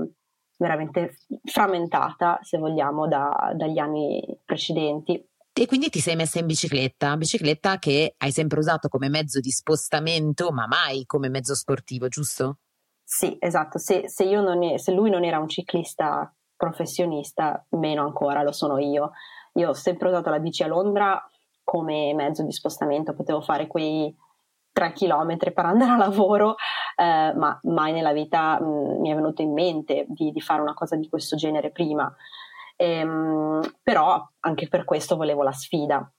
veramente 0.58 1.18
frammentata, 1.44 2.40
se 2.42 2.58
vogliamo, 2.58 3.08
da, 3.08 3.52
dagli 3.56 3.78
anni 3.78 4.22
precedenti. 4.44 5.24
E 5.58 5.68
quindi 5.68 5.90
ti 5.90 6.00
sei 6.00 6.16
messa 6.16 6.40
in 6.40 6.46
bicicletta, 6.48 7.16
bicicletta 7.16 7.80
che 7.80 8.16
hai 8.18 8.32
sempre 8.32 8.60
usato 8.60 8.90
come 8.90 9.08
mezzo 9.08 9.40
di 9.40 9.52
spostamento, 9.52 10.52
ma 10.52 10.68
mai 10.68 11.06
come 11.06 11.30
mezzo 11.30 11.56
sportivo, 11.56 12.08
giusto? 12.10 12.58
Sì, 13.04 13.38
esatto. 13.40 13.78
Se, 13.78 14.10
se, 14.10 14.26
è, 14.26 14.78
se 14.78 14.92
lui 14.92 15.10
non 15.10 15.24
era 15.24 15.40
un 15.40 15.48
ciclista 15.48 16.34
professionista, 16.58 17.66
meno 17.72 18.04
ancora 18.04 18.44
lo 18.44 18.52
sono 18.52 18.80
io. 18.80 19.12
Io 19.54 19.70
ho 19.70 19.74
sempre 19.74 20.10
usato 20.10 20.30
la 20.30 20.40
bici 20.40 20.64
a 20.64 20.68
Londra 20.68 21.22
come 21.64 22.14
mezzo 22.14 22.44
di 22.44 22.52
spostamento, 22.52 23.16
potevo 23.16 23.42
fare 23.42 23.68
quei 23.68 24.14
3 24.76 24.92
km 24.92 25.38
per 25.54 25.66
andare 25.66 25.92
a 25.94 25.96
lavoro, 25.98 26.56
eh, 26.98 27.34
ma 27.34 27.58
mai 27.64 27.94
nella 27.94 28.12
vita 28.12 28.60
mh, 28.60 28.66
mm, 28.66 29.00
mi 29.00 29.10
è 29.10 29.16
venuto 29.16 29.42
in 29.42 29.54
mente 29.54 30.06
di, 30.10 30.32
di, 30.32 30.42
fare 30.42 30.62
una 30.62 30.74
cosa 30.74 30.98
di 30.98 31.08
questo 31.08 31.38
genere 31.38 31.72
prima. 31.72 32.14
E, 32.76 32.86
ehm, 33.00 33.10
mh, 33.10 33.76
però 33.82 34.22
anche 34.42 34.68
per 34.68 34.84
questo 34.84 35.16
volevo 35.16 35.44
la 35.44 35.54
sfida 35.54 36.12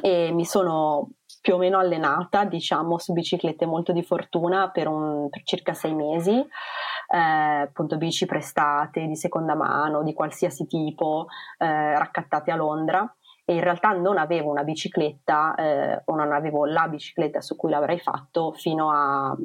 e 0.00 0.30
mi 0.32 0.46
sono 0.46 1.10
più 1.42 1.54
o 1.54 1.58
meno 1.58 1.78
allenata, 1.78 2.44
diciamo, 2.46 2.98
su 2.98 3.12
biciclette 3.12 3.66
molto 3.66 3.92
di 3.92 4.02
fortuna 4.02 4.70
per, 4.70 4.88
un, 4.88 5.28
per 5.28 5.42
circa 5.42 5.74
sei 5.74 5.92
mesi, 5.92 6.32
eh, 6.32 7.18
appunto 7.18 7.98
bici 7.98 8.24
prestate 8.24 9.06
di 9.06 9.16
seconda 9.16 9.54
mano, 9.54 10.02
di 10.02 10.14
qualsiasi 10.14 10.66
tipo, 10.66 11.26
eh, 11.58 11.98
raccattate 11.98 12.50
a 12.50 12.56
Londra 12.56 13.14
e 13.52 13.56
in 13.56 13.60
realtà 13.60 13.92
non 13.92 14.16
avevo 14.16 14.50
una 14.50 14.64
bicicletta 14.64 15.54
eh, 15.54 16.02
o 16.06 16.14
non 16.14 16.32
avevo 16.32 16.64
la 16.64 16.88
bicicletta 16.88 17.40
su 17.40 17.54
cui 17.54 17.70
l'avrei 17.70 17.98
fatto 17.98 18.52
fino 18.52 18.90
a 18.90 19.36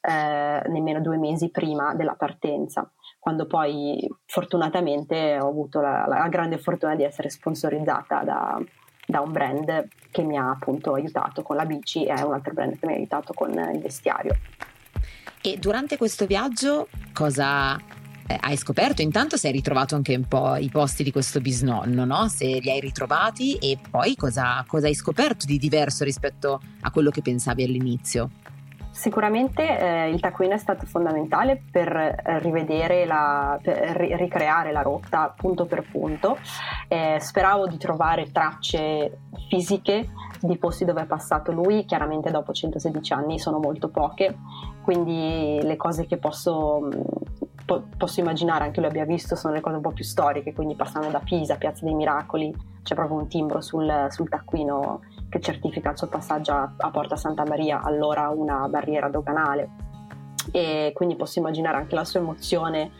eh, 0.00 0.62
nemmeno 0.68 1.00
due 1.00 1.18
mesi 1.18 1.50
prima 1.50 1.94
della 1.94 2.14
partenza, 2.14 2.90
quando 3.18 3.46
poi 3.46 4.08
fortunatamente 4.26 5.38
ho 5.38 5.48
avuto 5.48 5.80
la, 5.80 6.06
la 6.06 6.28
grande 6.28 6.58
fortuna 6.58 6.94
di 6.94 7.04
essere 7.04 7.28
sponsorizzata 7.28 8.22
da, 8.22 8.58
da, 9.06 9.20
un 9.20 9.32
brand 9.32 9.88
che 10.10 10.22
mi 10.22 10.36
ha 10.36 10.50
appunto 10.50 10.94
aiutato 10.94 11.42
con 11.42 11.56
la 11.56 11.64
bici 11.64 12.04
e 12.04 12.22
un 12.22 12.32
altro 12.32 12.52
brand 12.52 12.78
che 12.78 12.86
mi 12.86 12.94
ha 12.94 12.96
aiutato 12.96 13.32
con 13.34 13.50
il 13.50 13.80
vestiario. 13.80 14.36
E 15.42 15.58
durante 15.58 15.98
questo 15.98 16.24
viaggio 16.24 16.88
cosa 17.12 17.78
eh, 18.26 18.38
hai 18.40 18.56
scoperto 18.56 19.02
intanto 19.02 19.36
se 19.36 19.48
hai 19.48 19.52
ritrovato 19.52 19.94
anche 19.94 20.14
un 20.14 20.26
po' 20.26 20.56
i 20.56 20.70
posti 20.70 21.02
di 21.02 21.12
questo 21.12 21.40
bisnonno, 21.40 22.04
no? 22.04 22.28
se 22.28 22.46
li 22.46 22.70
hai 22.70 22.80
ritrovati 22.80 23.56
e 23.56 23.78
poi 23.90 24.16
cosa, 24.16 24.64
cosa 24.66 24.86
hai 24.86 24.94
scoperto 24.94 25.46
di 25.46 25.58
diverso 25.58 26.04
rispetto 26.04 26.60
a 26.80 26.90
quello 26.90 27.10
che 27.10 27.22
pensavi 27.22 27.64
all'inizio. 27.64 28.30
Sicuramente 28.94 29.76
eh, 29.76 30.08
il 30.08 30.20
taccuino 30.20 30.54
è 30.54 30.56
stato 30.56 30.86
fondamentale 30.86 31.60
per 31.68 31.88
eh, 31.96 32.38
rivedere 32.38 33.04
la, 33.04 33.58
per 33.60 33.96
ricreare 33.96 34.70
la 34.70 34.82
rotta 34.82 35.34
punto 35.36 35.66
per 35.66 35.82
punto. 35.82 36.38
Eh, 36.86 37.18
speravo 37.20 37.66
di 37.66 37.76
trovare 37.76 38.30
tracce 38.30 39.18
fisiche 39.48 40.10
di 40.40 40.56
posti 40.58 40.84
dove 40.84 41.02
è 41.02 41.06
passato 41.06 41.50
lui, 41.50 41.84
chiaramente 41.86 42.30
dopo 42.30 42.52
116 42.52 43.12
anni 43.12 43.40
sono 43.40 43.58
molto 43.58 43.88
poche, 43.88 44.36
quindi 44.82 45.58
le 45.60 45.76
cose 45.76 46.06
che 46.06 46.18
posso 46.18 46.88
po- 47.80 47.88
posso 47.96 48.20
immaginare 48.20 48.64
anche 48.64 48.80
lui 48.80 48.88
abbia 48.88 49.04
visto 49.04 49.36
sono 49.36 49.54
le 49.54 49.60
cose 49.60 49.76
un 49.76 49.82
po' 49.82 49.92
più 49.92 50.04
storiche, 50.04 50.52
quindi 50.52 50.74
passando 50.74 51.08
da 51.08 51.20
Pisa, 51.20 51.56
Piazza 51.56 51.84
dei 51.84 51.94
Miracoli, 51.94 52.54
c'è 52.82 52.94
proprio 52.94 53.18
un 53.18 53.28
timbro 53.28 53.60
sul, 53.60 54.06
sul 54.10 54.28
taccuino 54.28 55.00
che 55.28 55.40
certifica 55.40 55.90
il 55.90 55.98
suo 55.98 56.08
passaggio 56.08 56.52
a, 56.52 56.74
a 56.76 56.90
Porta 56.90 57.16
Santa 57.16 57.44
Maria, 57.44 57.82
allora 57.82 58.28
una 58.28 58.68
barriera 58.68 59.08
doganale. 59.08 59.70
E 60.50 60.92
quindi 60.94 61.16
posso 61.16 61.38
immaginare 61.38 61.78
anche 61.78 61.94
la 61.94 62.04
sua 62.04 62.20
emozione 62.20 62.92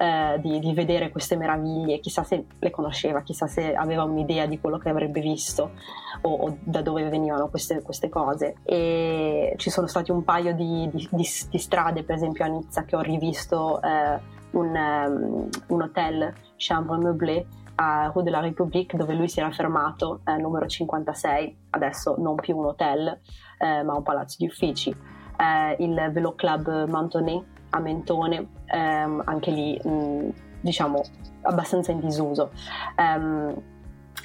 eh, 0.00 0.38
di, 0.40 0.60
di, 0.60 0.72
vedere 0.72 1.10
queste 1.10 1.36
meraviglie, 1.36 2.00
chissà 2.00 2.24
se 2.24 2.46
le 2.58 2.70
conosceva, 2.70 3.20
chissà 3.20 3.46
se 3.46 3.74
aveva 3.74 4.02
un'idea 4.02 4.46
di 4.46 4.58
quello 4.58 4.78
che 4.78 4.88
avrebbe 4.88 5.20
visto 5.20 5.72
o, 6.22 6.32
o 6.32 6.56
da 6.62 6.80
dove 6.80 7.06
venivano 7.10 7.50
queste, 7.50 7.82
queste, 7.82 8.08
cose. 8.08 8.56
E 8.62 9.52
ci 9.58 9.68
sono 9.68 9.86
stati 9.86 10.10
un 10.10 10.24
paio 10.24 10.54
di, 10.54 10.88
di, 10.90 11.06
di 11.10 11.58
strade, 11.58 12.02
per 12.02 12.14
esempio 12.14 12.46
a 12.46 12.48
Nizza, 12.48 12.84
che 12.84 12.96
ho 12.96 13.00
rivisto 13.00 13.82
eh, 13.82 14.18
un, 14.52 14.74
um, 14.74 15.48
un, 15.66 15.82
hotel 15.82 16.32
Chambre 16.56 16.96
Meublé 16.96 17.46
a 17.74 18.10
Rue 18.14 18.22
de 18.22 18.30
la 18.30 18.40
République 18.40 18.96
dove 18.96 19.12
lui 19.12 19.28
si 19.28 19.40
era 19.40 19.50
fermato, 19.50 20.22
eh, 20.24 20.36
numero 20.38 20.66
56, 20.66 21.56
adesso 21.70 22.14
non 22.16 22.36
più 22.36 22.56
un 22.56 22.64
hotel 22.64 23.20
eh, 23.58 23.82
ma 23.82 23.94
un 23.94 24.02
palazzo 24.02 24.36
di 24.38 24.46
uffici. 24.46 24.88
Eh, 24.88 25.76
il 25.84 26.10
Velo 26.10 26.34
Club 26.34 26.88
Mantonet 26.88 27.58
a 27.70 27.78
Mentone, 27.80 28.48
ehm, 28.66 29.22
anche 29.24 29.50
lì 29.50 29.80
mh, 29.82 30.32
diciamo 30.60 31.02
abbastanza 31.42 31.92
in 31.92 32.00
disuso. 32.00 32.50
Um, 32.96 33.54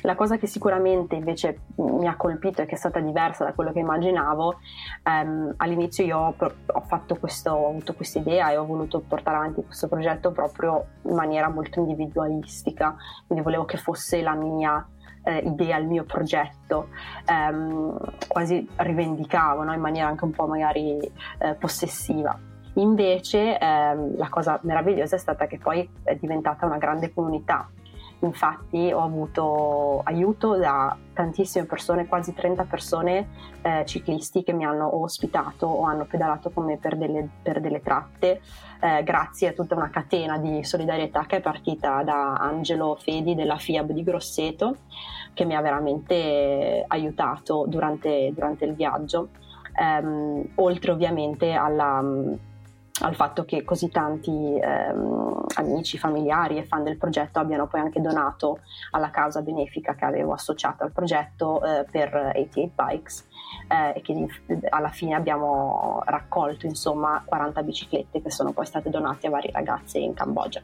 la 0.01 0.15
cosa 0.15 0.38
che 0.38 0.45
sicuramente 0.45 1.15
invece 1.15 1.62
mi 1.77 2.08
ha 2.08 2.15
colpito 2.15 2.62
e 2.62 2.65
che 2.65 2.75
è 2.75 2.77
stata 2.77 2.99
diversa 2.99 3.43
da 3.43 3.53
quello 3.53 3.71
che 3.71 3.79
immaginavo, 3.79 4.60
um, 5.03 5.53
all'inizio 5.58 6.03
io 6.03 6.17
ho, 6.17 6.36
ho, 6.38 7.17
questo, 7.19 7.51
ho 7.51 7.69
avuto 7.69 7.93
questa 7.93 8.19
idea 8.19 8.51
e 8.51 8.58
ho 8.58 8.65
voluto 8.65 8.99
portare 8.99 9.38
avanti 9.38 9.63
questo 9.63 9.88
progetto 9.88 10.31
proprio 10.31 10.86
in 11.03 11.15
maniera 11.15 11.49
molto 11.49 11.79
individualistica, 11.79 12.95
quindi 13.25 13.43
volevo 13.43 13.65
che 13.65 13.77
fosse 13.77 14.21
la 14.21 14.36
mia 14.36 14.86
eh, 15.23 15.39
idea, 15.39 15.77
il 15.77 15.88
mio 15.88 16.03
progetto, 16.03 16.89
um, 17.27 17.97
quasi 18.27 18.67
rivendicavo 18.75 19.63
no? 19.63 19.73
in 19.73 19.81
maniera 19.81 20.08
anche 20.08 20.23
un 20.23 20.31
po' 20.31 20.45
magari 20.45 20.99
eh, 21.39 21.55
possessiva. 21.55 22.38
Invece 22.75 23.57
ehm, 23.57 24.17
la 24.17 24.29
cosa 24.29 24.59
meravigliosa 24.63 25.15
è 25.15 25.19
stata 25.19 25.47
che 25.47 25.57
poi 25.57 25.88
è 26.03 26.15
diventata 26.15 26.65
una 26.65 26.77
grande 26.77 27.13
comunità. 27.13 27.69
Infatti 28.19 28.91
ho 28.91 29.03
avuto 29.03 30.01
aiuto 30.03 30.55
da 30.55 30.97
tantissime 31.13 31.65
persone, 31.65 32.07
quasi 32.07 32.33
30 32.33 32.63
persone 32.63 33.27
eh, 33.61 33.83
ciclisti 33.85 34.43
che 34.43 34.53
mi 34.53 34.65
hanno 34.65 35.01
ospitato 35.01 35.67
o 35.67 35.83
hanno 35.83 36.05
pedalato 36.05 36.49
con 36.49 36.65
me 36.65 36.77
per 36.77 36.97
delle, 36.97 37.27
per 37.41 37.59
delle 37.61 37.81
tratte, 37.81 38.41
eh, 38.81 39.03
grazie 39.03 39.49
a 39.49 39.53
tutta 39.53 39.75
una 39.75 39.89
catena 39.89 40.38
di 40.38 40.63
solidarietà 40.63 41.25
che 41.25 41.38
è 41.38 41.41
partita 41.41 42.03
da 42.03 42.33
Angelo 42.33 42.97
Fedi 42.99 43.35
della 43.35 43.57
FIAB 43.57 43.91
di 43.91 44.03
Grosseto, 44.03 44.77
che 45.33 45.45
mi 45.45 45.55
ha 45.55 45.61
veramente 45.61 46.83
aiutato 46.88 47.65
durante, 47.67 48.31
durante 48.33 48.65
il 48.65 48.73
viaggio, 48.73 49.29
ehm, 49.77 50.51
oltre 50.55 50.91
ovviamente 50.91 51.51
alla 51.53 52.01
al 53.01 53.15
fatto 53.15 53.43
che 53.43 53.63
così 53.65 53.89
tanti 53.89 54.58
ehm, 54.58 55.45
amici, 55.55 55.97
familiari 55.97 56.58
e 56.58 56.63
fan 56.63 56.84
del 56.84 56.97
progetto 56.97 57.39
abbiano 57.39 57.67
poi 57.67 57.81
anche 57.81 57.99
donato 57.99 58.60
alla 58.91 59.10
causa 59.10 59.41
benefica 59.41 59.95
che 59.95 60.05
avevo 60.05 60.31
associato 60.31 60.84
al 60.84 60.93
progetto 60.93 61.62
eh, 61.63 61.86
per 61.89 62.15
88 62.36 62.71
Bikes 62.73 63.27
eh, 63.67 63.97
e 63.97 64.01
che 64.01 64.27
alla 64.69 64.89
fine 64.89 65.13
abbiamo 65.13 66.01
raccolto 66.05 66.65
insomma 66.65 67.21
40 67.25 67.63
biciclette 67.63 68.21
che 68.21 68.31
sono 68.31 68.53
poi 68.53 68.65
state 68.65 68.89
donate 68.89 69.27
a 69.27 69.29
varie 69.29 69.51
ragazze 69.51 69.97
in 69.97 70.13
Cambogia. 70.13 70.62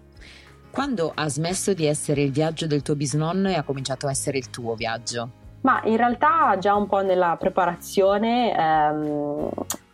Quando 0.71 1.11
ha 1.13 1.27
smesso 1.27 1.73
di 1.73 1.85
essere 1.85 2.21
il 2.21 2.31
viaggio 2.31 2.65
del 2.65 2.81
tuo 2.81 2.95
bisnonno 2.95 3.49
e 3.49 3.55
ha 3.55 3.63
cominciato 3.63 4.07
a 4.07 4.09
essere 4.09 4.37
il 4.37 4.49
tuo 4.49 4.75
viaggio? 4.75 5.39
Ma 5.61 5.81
in 5.83 5.97
realtà 5.97 6.57
già 6.57 6.75
un 6.75 6.87
po' 6.87 7.01
nella 7.01 7.35
preparazione 7.37 8.55
ehm, 8.57 9.49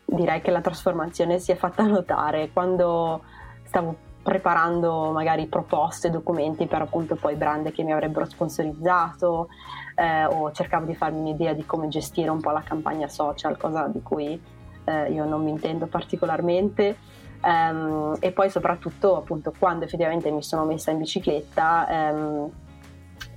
direi 0.08 0.42
che 0.42 0.52
la 0.52 0.62
trasformazione 0.62 1.38
si 1.40 1.52
è 1.52 1.56
fatta 1.56 1.84
notare 1.84 2.50
quando 2.52 3.22
stavo 3.64 4.06
preparando 4.24 5.12
magari 5.12 5.48
proposte, 5.48 6.10
documenti 6.10 6.66
per 6.66 6.82
appunto 6.82 7.16
poi 7.16 7.36
brand 7.36 7.72
che 7.72 7.84
mi 7.84 7.94
avrebbero 7.94 8.26
sponsorizzato 8.26 9.48
eh, 9.96 10.26
o 10.26 10.52
cercavo 10.52 10.86
di 10.86 10.96
farmi 10.96 11.20
un'idea 11.20 11.54
di 11.54 11.66
come 11.66 11.88
gestire 11.88 12.30
un 12.30 12.42
po' 12.42 12.52
la 12.52 12.62
campagna 12.62 13.08
social, 13.08 13.58
cosa 13.58 13.88
di 13.88 14.02
cui 14.02 14.42
eh, 14.84 15.12
io 15.12 15.26
non 15.26 15.44
mi 15.44 15.52
intendo 15.52 15.88
particolarmente. 15.88 16.98
Um, 17.40 18.18
e 18.20 18.32
poi 18.32 18.50
soprattutto 18.50 19.16
appunto 19.16 19.54
quando 19.58 19.86
effettivamente 19.86 20.32
mi 20.32 20.42
sono 20.42 20.66
messa 20.66 20.90
in 20.90 20.98
bicicletta 20.98 21.88
um, 21.88 22.52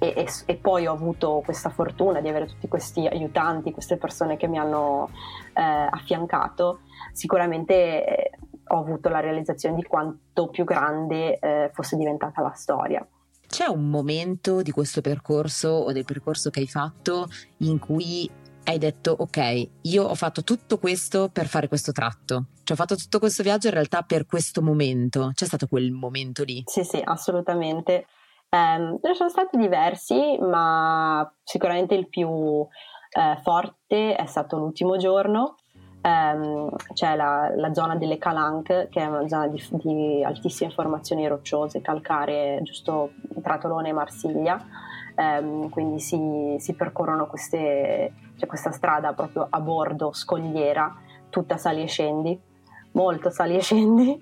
e, 0.00 0.14
e, 0.16 0.26
e, 0.46 0.56
poi 0.56 0.86
ho 0.86 0.92
avuto 0.92 1.42
questa 1.44 1.68
fortuna 1.68 2.22
di 2.22 2.28
avere 2.28 2.46
tutti 2.46 2.66
questi 2.68 3.06
aiutanti, 3.06 3.70
queste 3.70 3.98
persone 3.98 4.38
che 4.38 4.48
mi 4.48 4.58
hanno 4.58 5.10
eh, 5.52 5.62
affiancato, 5.62 6.80
sicuramente 7.12 8.06
eh, 8.06 8.30
ho 8.68 8.78
avuto 8.78 9.10
la 9.10 9.20
realizzazione 9.20 9.76
di 9.76 9.82
quanto 9.82 10.48
più 10.48 10.64
grande 10.64 11.38
eh, 11.38 11.70
fosse 11.74 11.96
diventata 11.96 12.40
la 12.40 12.52
storia. 12.54 13.06
C'è 13.46 13.66
un 13.66 13.90
momento 13.90 14.62
di 14.62 14.70
questo 14.70 15.02
percorso 15.02 15.68
o 15.68 15.92
del 15.92 16.04
percorso 16.04 16.48
che 16.48 16.60
hai 16.60 16.68
fatto 16.68 17.28
in 17.58 17.78
cui 17.78 18.30
hai 18.64 18.78
detto 18.78 19.14
ok, 19.18 19.68
io 19.82 20.04
ho 20.04 20.14
fatto 20.14 20.42
tutto 20.44 20.78
questo 20.78 21.28
per 21.30 21.46
fare 21.46 21.68
questo 21.68 21.92
tratto, 21.92 22.46
cioè 22.62 22.72
ho 22.72 22.80
fatto 22.80 22.96
tutto 22.96 23.18
questo 23.18 23.42
viaggio 23.42 23.66
in 23.66 23.74
realtà 23.74 24.00
per 24.00 24.24
questo 24.24 24.62
momento, 24.62 25.32
c'è 25.34 25.44
stato 25.44 25.66
quel 25.66 25.90
momento 25.90 26.42
lì? 26.42 26.62
Sì, 26.64 26.84
sì, 26.84 27.02
assolutamente. 27.04 28.06
Um, 28.52 28.98
ne 29.00 29.14
sono 29.14 29.28
stati 29.28 29.56
diversi, 29.56 30.36
ma 30.40 31.32
sicuramente 31.44 31.94
il 31.94 32.08
più 32.08 32.28
uh, 32.28 32.68
forte 33.42 34.16
è 34.16 34.26
stato 34.26 34.58
l'ultimo 34.58 34.96
giorno. 34.96 35.54
Um, 36.02 36.68
c'è 36.92 37.14
la, 37.14 37.52
la, 37.54 37.72
zona 37.72 37.94
delle 37.94 38.18
Calanque, 38.18 38.88
che 38.90 39.02
è 39.02 39.06
una 39.06 39.28
zona 39.28 39.46
di, 39.46 39.62
di 39.82 40.24
altissime 40.24 40.72
formazioni 40.72 41.28
rocciose, 41.28 41.80
calcaree, 41.80 42.62
giusto 42.62 43.12
tra 43.40 43.58
Tolone 43.58 43.90
e 43.90 43.92
Marsiglia. 43.92 44.60
Um, 45.14 45.68
quindi 45.68 46.00
si, 46.00 46.56
si 46.58 46.74
percorrono 46.74 47.28
queste, 47.28 48.14
c'è 48.36 48.46
questa 48.46 48.72
strada 48.72 49.12
proprio 49.12 49.46
a 49.48 49.60
bordo, 49.60 50.12
scogliera, 50.12 50.92
tutta 51.28 51.56
sali 51.56 51.82
e 51.82 51.86
scendi, 51.86 52.40
molto 52.92 53.30
sali 53.30 53.54
e 53.54 53.60
scendi 53.60 54.18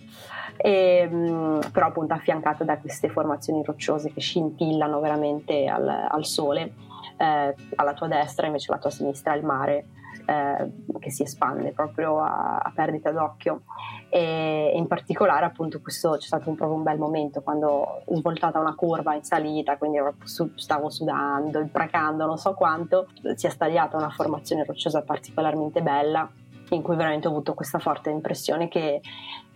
e, 0.61 1.09
mm, 1.11 1.61
però 1.73 1.87
appunto 1.87 2.15
affiancata 2.15 2.65
da 2.65 2.79
queste 2.79 3.09
formazioni 3.09 3.63
rocciose 3.65 4.13
che 4.13 4.21
scintillano 4.21 5.01
veramente 5.01 5.67
al, 5.67 5.89
al 5.89 6.25
sole. 6.25 6.75
Eh, 7.17 7.55
alla 7.75 7.95
tua 7.95 8.07
destra 8.07 8.47
invece 8.47 8.71
alla 8.71 8.81
tua 8.81 8.91
sinistra 8.91 9.35
il 9.35 9.45
mare 9.45 9.87
eh, 10.29 10.71
che 10.99 11.11
si 11.11 11.23
espande 11.23 11.73
proprio 11.73 12.21
a, 12.21 12.59
a 12.59 12.73
perdita 12.75 13.11
d'occhio 13.11 13.63
e, 14.09 14.73
in 14.75 14.87
particolare 14.87 15.47
appunto 15.47 15.81
questo 15.81 16.13
c'è 16.13 16.27
stato 16.27 16.49
un, 16.49 16.55
proprio 16.55 16.77
un 16.77 16.85
bel 16.85 16.99
momento 16.99 17.41
quando 17.41 18.03
svoltata 18.07 18.61
una 18.61 18.75
curva 18.75 19.15
in 19.15 19.25
salita 19.25 19.79
quindi 19.79 19.99
su, 20.25 20.53
stavo 20.55 20.91
sudando, 20.91 21.61
imprecando 21.61 22.27
non 22.27 22.37
so 22.37 22.55
quanto 22.55 23.09
si 23.35 23.47
è 23.47 23.51
stagliata 23.51 23.97
una 23.97 24.11
formazione 24.11 24.65
rocciosa 24.65 25.03
particolarmente 25.03 25.81
bella 25.81 26.31
in 26.71 26.83
cui 26.83 26.97
veramente 26.97 27.27
ho 27.27 27.31
avuto 27.31 27.55
questa 27.55 27.79
forte 27.79 28.11
impressione 28.11 28.69
che 28.69 29.01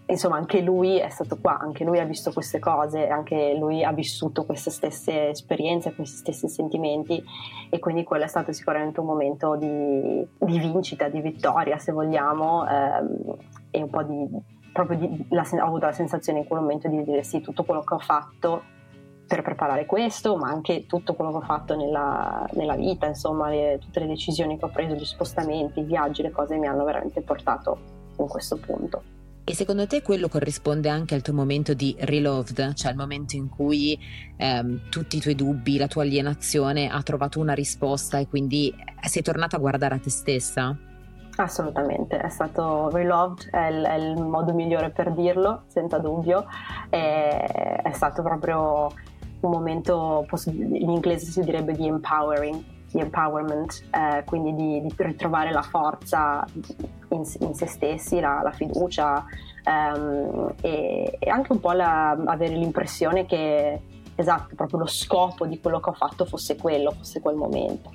insomma 0.07 0.37
anche 0.37 0.61
lui 0.61 0.99
è 0.99 1.09
stato 1.09 1.39
qua, 1.41 1.59
anche 1.59 1.85
lui 1.85 1.99
ha 1.99 2.05
visto 2.05 2.33
queste 2.33 2.59
cose, 2.59 3.09
anche 3.09 3.55
lui 3.55 3.85
ha 3.85 3.93
vissuto 3.93 4.45
queste 4.45 4.71
stesse 4.71 5.29
esperienze, 5.29 5.95
questi 5.95 6.17
stessi 6.17 6.49
sentimenti 6.49 7.23
e 7.71 7.79
quindi 7.79 8.03
quello 8.05 8.25
è 8.25 8.29
stato 8.29 8.53
sicuramente 8.53 9.01
un 9.01 9.07
momento 9.07 9.57
di, 9.57 10.27
di 10.39 10.59
vincita, 10.59 11.09
di 11.09 11.21
vittoria 11.21 11.79
se 11.79 11.93
vogliamo 11.93 12.67
ehm, 12.69 13.37
e 13.71 13.83
un 13.83 13.91
po' 13.91 14.03
di 14.03 14.29
proprio 14.73 14.99
di, 14.99 15.27
la, 15.31 15.47
ho 15.61 15.67
avuto 15.67 15.87
la 15.87 15.93
sensazione 15.93 16.41
in 16.41 16.47
quel 16.47 16.61
momento 16.61 16.89
di 16.89 17.03
dire 17.05 17.23
sì, 17.23 17.41
tutto 17.41 17.63
quello 17.63 17.83
che 17.83 17.95
ho 17.95 17.99
fatto 17.99 18.63
per 19.27 19.43
preparare 19.43 19.87
questo, 19.87 20.37
ma 20.37 20.49
anche 20.49 20.87
tutto 20.87 21.15
quello 21.15 21.31
che 21.31 21.37
ho 21.39 21.43
fatto 21.43 21.77
nella, 21.77 22.47
nella 22.53 22.75
vita, 22.75 23.07
insomma, 23.07 23.49
le, 23.49 23.79
tutte 23.81 24.01
le 24.01 24.07
decisioni 24.07 24.59
che 24.59 24.65
ho 24.65 24.69
preso, 24.69 24.95
gli 24.95 25.05
spostamenti, 25.05 25.81
i 25.81 25.85
viaggi, 25.85 26.23
le 26.23 26.31
cose 26.31 26.57
mi 26.57 26.67
hanno 26.67 26.85
veramente 26.85 27.23
portato 27.23 27.79
in 28.19 28.27
questo 28.27 28.59
punto. 28.59 29.22
E 29.45 29.55
secondo 29.57 29.89
te 29.89 30.03
quello 30.03 30.29
corrisponde 30.29 30.89
anche 30.89 31.17
al 31.17 31.23
tuo 31.23 31.35
momento 31.35 31.75
di 31.75 31.97
reloved, 31.99 32.75
cioè 32.75 32.93
il 32.93 32.97
momento 32.97 33.35
in 33.35 33.49
cui 33.49 33.99
ehm, 34.37 34.89
tutti 34.89 35.17
i 35.17 35.21
tuoi 35.21 35.35
dubbi, 35.35 35.79
la 35.79 35.89
tua 35.89 36.03
alienazione 36.03 36.89
ha 36.89 37.03
trovato 37.03 37.41
una 37.41 37.53
risposta 37.53 38.19
e 38.19 38.29
quindi 38.29 38.73
sei 39.01 39.23
tornata 39.23 39.57
a 39.57 39.59
guardare 39.59 39.97
a 39.97 39.99
te 39.99 40.11
stessa? 40.11 40.77
Assolutamente, 41.37 42.19
è 42.19 42.29
stato 42.29 42.89
reloved, 42.91 43.51
è 43.51 43.67
il, 43.67 43.83
è 43.83 43.95
il 43.95 44.23
modo 44.23 44.55
migliore 44.55 44.91
per 44.91 45.13
dirlo, 45.13 45.63
senza 45.67 45.99
dubbio. 45.99 46.47
È, 46.89 47.81
è 47.83 47.93
stato 47.93 48.23
proprio 48.23 48.93
un 49.41 49.51
momento, 49.51 50.25
in 50.47 50.89
inglese 50.89 51.31
si 51.31 51.41
direbbe 51.43 51.73
di 51.73 51.87
empowering, 51.87 52.63
di 52.93 53.01
empowerment, 53.01 53.85
eh, 53.91 54.23
quindi 54.25 54.55
di, 54.55 54.81
di, 54.83 54.95
ritrovare 54.97 55.51
la 55.51 55.63
forza 55.63 56.45
in, 57.09 57.23
in 57.41 57.55
se 57.55 57.67
stessi, 57.67 58.21
la, 58.21 58.41
la 58.43 58.53
fiducia 58.53 59.25
ehm, 59.65 60.55
e, 60.61 61.17
e, 61.19 61.31
anche 61.31 61.53
un 61.53 61.61
po' 61.61 61.73
la, 61.73 62.11
avere 62.11 62.55
l'impressione 62.55 63.27
che 63.27 63.81
esatto, 64.15 64.55
proprio 64.55 64.81
lo 64.81 64.87
scopo 64.87 65.47
di 65.47 65.59
quello 65.61 65.81
che 65.81 65.91
ho 65.91 65.95
fatto 65.95 66.25
fosse 66.25 66.57
quello, 66.57 66.93
fosse 66.93 67.21
quel 67.21 67.37
momento. 67.37 67.91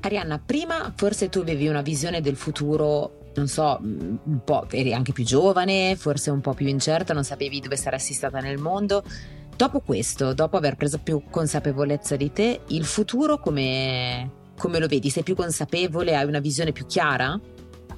Arianna, 0.00 0.40
prima 0.44 0.92
forse 0.94 1.28
tu 1.28 1.40
avevi 1.40 1.68
una 1.68 1.82
visione 1.82 2.20
del 2.20 2.36
futuro 2.36 3.18
non 3.32 3.46
so, 3.46 3.78
un 3.80 4.40
po', 4.44 4.66
eri 4.70 4.92
anche 4.92 5.12
più 5.12 5.24
giovane, 5.24 5.94
forse 5.96 6.30
un 6.30 6.40
po' 6.40 6.52
più 6.52 6.66
incerta, 6.66 7.14
non 7.14 7.24
sapevi 7.24 7.60
dove 7.60 7.76
saresti 7.76 8.12
stata 8.12 8.40
nel 8.40 8.58
mondo. 8.58 9.04
Dopo 9.60 9.80
questo, 9.80 10.32
dopo 10.32 10.56
aver 10.56 10.76
preso 10.76 11.00
più 11.02 11.24
consapevolezza 11.30 12.16
di 12.16 12.32
te, 12.32 12.60
il 12.68 12.86
futuro 12.86 13.36
come, 13.36 14.30
come 14.56 14.78
lo 14.78 14.86
vedi? 14.86 15.10
Sei 15.10 15.22
più 15.22 15.34
consapevole? 15.36 16.16
Hai 16.16 16.24
una 16.24 16.38
visione 16.38 16.72
più 16.72 16.86
chiara? 16.86 17.38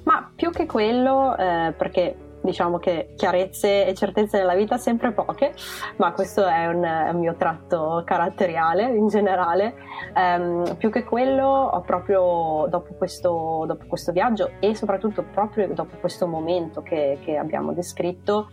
Ma 0.03 0.33
più 0.35 0.51
che 0.51 0.66
quello, 0.66 1.37
eh, 1.37 1.72
perché 1.79 2.16
diciamo 2.42 2.79
che 2.79 3.14
chiarezze 3.16 3.87
e 3.87 3.94
certezze 3.94 4.38
nella 4.38 4.57
vita 4.57 4.77
sempre 4.77 5.12
poche, 5.12 5.55
ma 5.98 6.11
questo 6.11 6.44
è 6.44 6.66
un, 6.66 6.83
è 6.83 7.11
un 7.11 7.20
mio 7.20 7.37
tratto 7.37 8.03
caratteriale 8.05 8.96
in 8.96 9.07
generale. 9.07 9.75
Um, 10.16 10.75
più 10.77 10.90
che 10.90 11.05
quello, 11.05 11.81
proprio 11.87 12.66
dopo 12.68 12.94
questo, 12.94 13.66
dopo 13.68 13.85
questo, 13.87 14.11
viaggio 14.11 14.51
e 14.59 14.75
soprattutto 14.75 15.25
proprio 15.33 15.68
dopo 15.72 15.96
questo 16.01 16.27
momento 16.27 16.83
che, 16.83 17.20
che 17.22 17.37
abbiamo 17.37 17.72
descritto, 17.72 18.48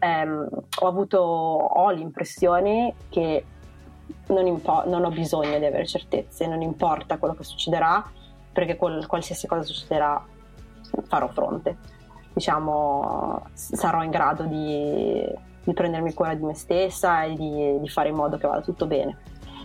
ehm, 0.00 0.48
ho 0.80 0.86
avuto 0.86 1.18
ho 1.18 1.90
l'impressione 1.90 2.94
che 3.08 3.44
non, 4.28 4.46
impo- 4.46 4.84
non, 4.86 5.04
ho 5.04 5.10
bisogno 5.10 5.58
di 5.58 5.64
avere 5.64 5.86
certezze, 5.86 6.46
non 6.46 6.62
importa 6.62 7.18
quello 7.18 7.34
che 7.34 7.44
succederà, 7.44 8.04
perché 8.52 8.76
qual- 8.76 9.06
qualsiasi 9.06 9.46
cosa 9.46 9.62
succederà 9.62 10.24
farò 11.04 11.28
fronte. 11.28 11.76
Diciamo, 12.32 13.48
sarò 13.52 14.02
in 14.02 14.10
grado 14.10 14.44
di, 14.44 15.24
di 15.62 15.72
prendermi 15.72 16.14
cura 16.14 16.34
di 16.34 16.44
me 16.44 16.54
stessa 16.54 17.24
e 17.24 17.34
di, 17.34 17.78
di, 17.80 17.88
fare 17.88 18.08
in 18.08 18.14
modo 18.14 18.38
che 18.38 18.46
vada 18.46 18.62
tutto 18.62 18.86
bene. 18.86 19.18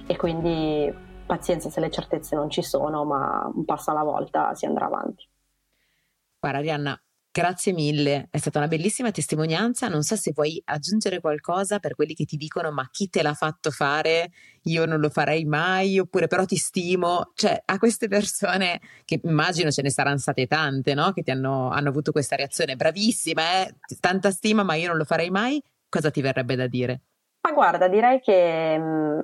E 0.07 0.15
quindi 0.17 0.93
pazienza 1.25 1.69
se 1.69 1.79
le 1.79 1.89
certezze 1.89 2.35
non 2.35 2.49
ci 2.49 2.61
sono, 2.61 3.05
ma 3.05 3.49
un 3.53 3.65
passo 3.65 3.91
alla 3.91 4.03
volta 4.03 4.53
si 4.53 4.65
andrà 4.65 4.85
avanti. 4.85 5.27
Guarda 6.39 6.59
Arianna, 6.59 6.99
Grazie 7.37 7.73
mille, 7.73 8.29
è 8.31 8.37
stata 8.37 8.59
una 8.59 8.69
bellissima 8.69 9.11
testimonianza. 9.11 9.89
Non 9.89 10.03
so 10.03 10.15
se 10.15 10.31
vuoi 10.33 10.61
aggiungere 10.63 11.19
qualcosa 11.19 11.79
per 11.79 11.93
quelli 11.93 12.13
che 12.13 12.23
ti 12.23 12.37
dicono 12.37 12.71
ma 12.71 12.87
chi 12.89 13.09
te 13.09 13.21
l'ha 13.21 13.33
fatto 13.33 13.71
fare? 13.71 14.31
Io 14.67 14.85
non 14.85 15.01
lo 15.01 15.09
farei 15.09 15.43
mai, 15.43 15.99
oppure 15.99 16.27
però 16.27 16.45
ti 16.45 16.55
stimo. 16.55 17.33
Cioè, 17.33 17.61
a 17.65 17.77
queste 17.77 18.07
persone, 18.07 18.79
che 19.03 19.19
immagino 19.21 19.69
ce 19.69 19.81
ne 19.81 19.89
saranno 19.89 20.17
state 20.17 20.47
tante, 20.47 20.93
no? 20.93 21.11
Che 21.11 21.23
ti 21.23 21.31
hanno, 21.31 21.71
hanno 21.71 21.89
avuto 21.89 22.13
questa 22.13 22.37
reazione, 22.37 22.77
bravissima, 22.77 23.41
eh? 23.41 23.75
tanta 23.99 24.31
stima, 24.31 24.63
ma 24.63 24.75
io 24.75 24.87
non 24.87 24.97
lo 24.97 25.03
farei 25.03 25.29
mai. 25.29 25.61
Cosa 25.89 26.11
ti 26.11 26.21
verrebbe 26.21 26.55
da 26.55 26.67
dire? 26.67 27.01
Ma 27.41 27.51
guarda, 27.51 27.89
direi 27.89 28.21
che 28.21 28.77
mm, 28.79 29.19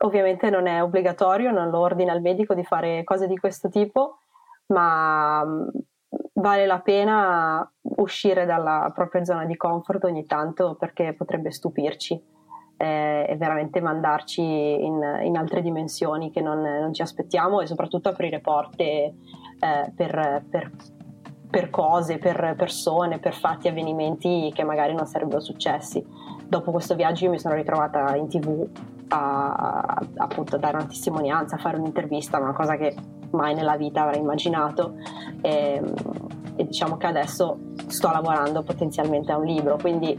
ovviamente 0.00 0.50
non 0.50 0.66
è 0.66 0.82
obbligatorio, 0.82 1.52
non 1.52 1.70
lo 1.70 1.78
ordina 1.78 2.12
il 2.12 2.22
medico 2.22 2.54
di 2.54 2.64
fare 2.64 3.04
cose 3.04 3.28
di 3.28 3.36
questo 3.36 3.68
tipo, 3.68 4.18
ma 4.66 5.44
mm, 5.44 5.68
vale 6.38 6.66
la 6.66 6.80
pena 6.80 7.70
uscire 7.80 8.46
dalla 8.46 8.90
propria 8.94 9.24
zona 9.24 9.44
di 9.44 9.56
comfort 9.56 10.04
ogni 10.04 10.24
tanto 10.26 10.76
perché 10.78 11.14
potrebbe 11.14 11.50
stupirci 11.50 12.20
eh, 12.76 13.26
e 13.28 13.36
veramente 13.36 13.80
mandarci 13.80 14.42
in, 14.42 15.20
in 15.24 15.36
altre 15.36 15.62
dimensioni 15.62 16.30
che 16.30 16.40
non, 16.40 16.60
non, 16.60 16.92
ci 16.92 17.02
aspettiamo 17.02 17.60
e 17.60 17.66
soprattutto 17.66 18.08
aprire 18.08 18.40
porte 18.40 18.84
eh, 18.84 19.14
per, 19.94 20.44
per, 20.48 20.70
per, 21.50 21.70
cose, 21.70 22.18
per 22.18 22.54
persone, 22.56 23.18
per 23.18 23.34
fatti, 23.34 23.66
avvenimenti 23.66 24.52
che 24.54 24.62
magari 24.62 24.94
non 24.94 25.06
sarebbero 25.06 25.40
successi. 25.40 26.04
Dopo 26.46 26.70
questo 26.70 26.94
viaggio 26.94 27.24
io 27.24 27.30
mi 27.30 27.38
sono 27.38 27.54
ritrovata 27.54 28.14
in 28.14 28.28
tv 28.28 28.66
a, 29.08 30.00
appunto 30.16 30.54
a 30.54 30.58
dare 30.58 30.76
una 30.76 30.86
testimonianza, 30.86 31.56
a 31.56 31.58
fare 31.58 31.78
un'intervista, 31.78 32.38
una 32.38 32.52
cosa 32.52 32.76
che 32.76 32.94
mai 33.30 33.54
nella 33.54 33.76
vita 33.76 34.02
avrei 34.02 34.20
immaginato 34.20 34.94
e, 35.40 35.82
e 36.56 36.64
diciamo 36.64 36.96
che 36.96 37.06
adesso 37.06 37.58
sto 37.86 38.10
lavorando 38.10 38.62
potenzialmente 38.62 39.32
a 39.32 39.38
un 39.38 39.44
libro, 39.44 39.76
quindi 39.76 40.18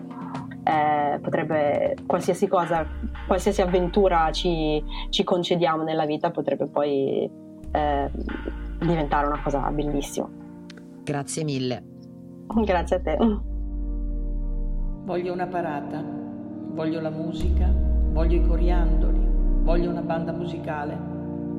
eh, 0.63 1.19
potrebbe 1.19 1.95
qualsiasi 2.05 2.47
cosa, 2.47 2.85
qualsiasi 3.27 3.61
avventura 3.61 4.31
ci, 4.31 4.83
ci, 5.09 5.23
concediamo 5.23 5.83
nella 5.83 6.05
vita 6.05 6.31
potrebbe 6.31 6.67
poi 6.67 7.29
eh, 7.71 8.11
diventare 8.79 9.27
una 9.27 9.41
cosa 9.41 9.69
bellissima. 9.71 10.29
Grazie 11.03 11.43
mille. 11.43 11.83
Grazie 12.63 12.95
a 12.95 12.99
te. 12.99 13.17
Voglio 15.03 15.33
una 15.33 15.47
parata, 15.47 16.03
voglio 16.71 16.99
la 17.01 17.09
musica, 17.09 17.67
voglio 18.11 18.35
i 18.35 18.45
coriandoli, 18.45 19.27
voglio 19.63 19.89
una 19.89 20.01
banda 20.01 20.31
musicale 20.31 21.08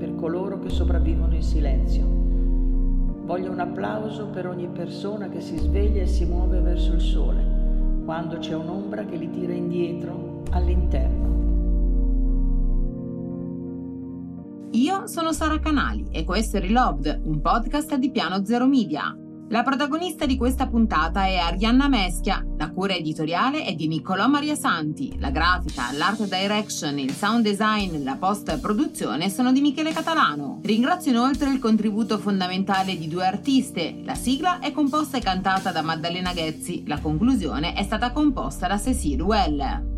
per 0.00 0.14
coloro 0.14 0.58
che 0.58 0.70
sopravvivono 0.70 1.34
in 1.34 1.42
silenzio. 1.42 2.06
Voglio 2.06 3.50
un 3.50 3.60
applauso 3.60 4.28
per 4.28 4.46
ogni 4.46 4.66
persona 4.66 5.28
che 5.28 5.42
si 5.42 5.58
sveglia 5.58 6.00
e 6.00 6.06
si 6.06 6.24
muove 6.24 6.60
verso 6.60 6.94
il 6.94 7.00
sole 7.00 7.58
quando 8.06 8.38
c'è 8.38 8.54
un'ombra 8.54 9.04
che 9.04 9.16
li 9.16 9.30
tira 9.30 9.52
indietro 9.52 10.42
all'interno. 10.52 11.28
Io 14.70 15.06
sono 15.06 15.32
Sara 15.32 15.58
Canali 15.58 16.08
e 16.10 16.24
questo 16.24 16.56
è 16.56 16.60
Reloved, 16.60 17.20
un 17.24 17.40
podcast 17.42 17.94
di 17.96 18.10
Piano 18.10 18.42
Zero 18.44 18.66
Media. 18.66 19.14
La 19.50 19.62
protagonista 19.64 20.26
di 20.26 20.36
questa 20.36 20.68
puntata 20.68 21.26
è 21.26 21.34
Arianna 21.34 21.88
Meschia, 21.88 22.40
la 22.56 22.70
cura 22.70 22.94
editoriale 22.94 23.64
è 23.64 23.74
di 23.74 23.88
Niccolò 23.88 24.28
Maria 24.28 24.54
Santi, 24.54 25.18
la 25.18 25.30
grafica, 25.30 25.90
l'art 25.90 26.28
direction, 26.28 26.96
il 27.00 27.10
sound 27.10 27.42
design, 27.42 28.04
la 28.04 28.14
post-produzione 28.14 29.28
sono 29.28 29.50
di 29.50 29.60
Michele 29.60 29.92
Catalano. 29.92 30.60
Ringrazio 30.62 31.10
inoltre 31.10 31.50
il 31.50 31.58
contributo 31.58 32.18
fondamentale 32.18 32.96
di 32.96 33.08
due 33.08 33.26
artiste, 33.26 34.00
la 34.04 34.14
sigla 34.14 34.60
è 34.60 34.70
composta 34.70 35.16
e 35.16 35.20
cantata 35.20 35.72
da 35.72 35.82
Maddalena 35.82 36.32
Ghezzi, 36.32 36.84
la 36.86 37.00
conclusione 37.00 37.72
è 37.72 37.82
stata 37.82 38.12
composta 38.12 38.68
da 38.68 38.78
Cecile 38.78 39.22
Well. 39.24 39.88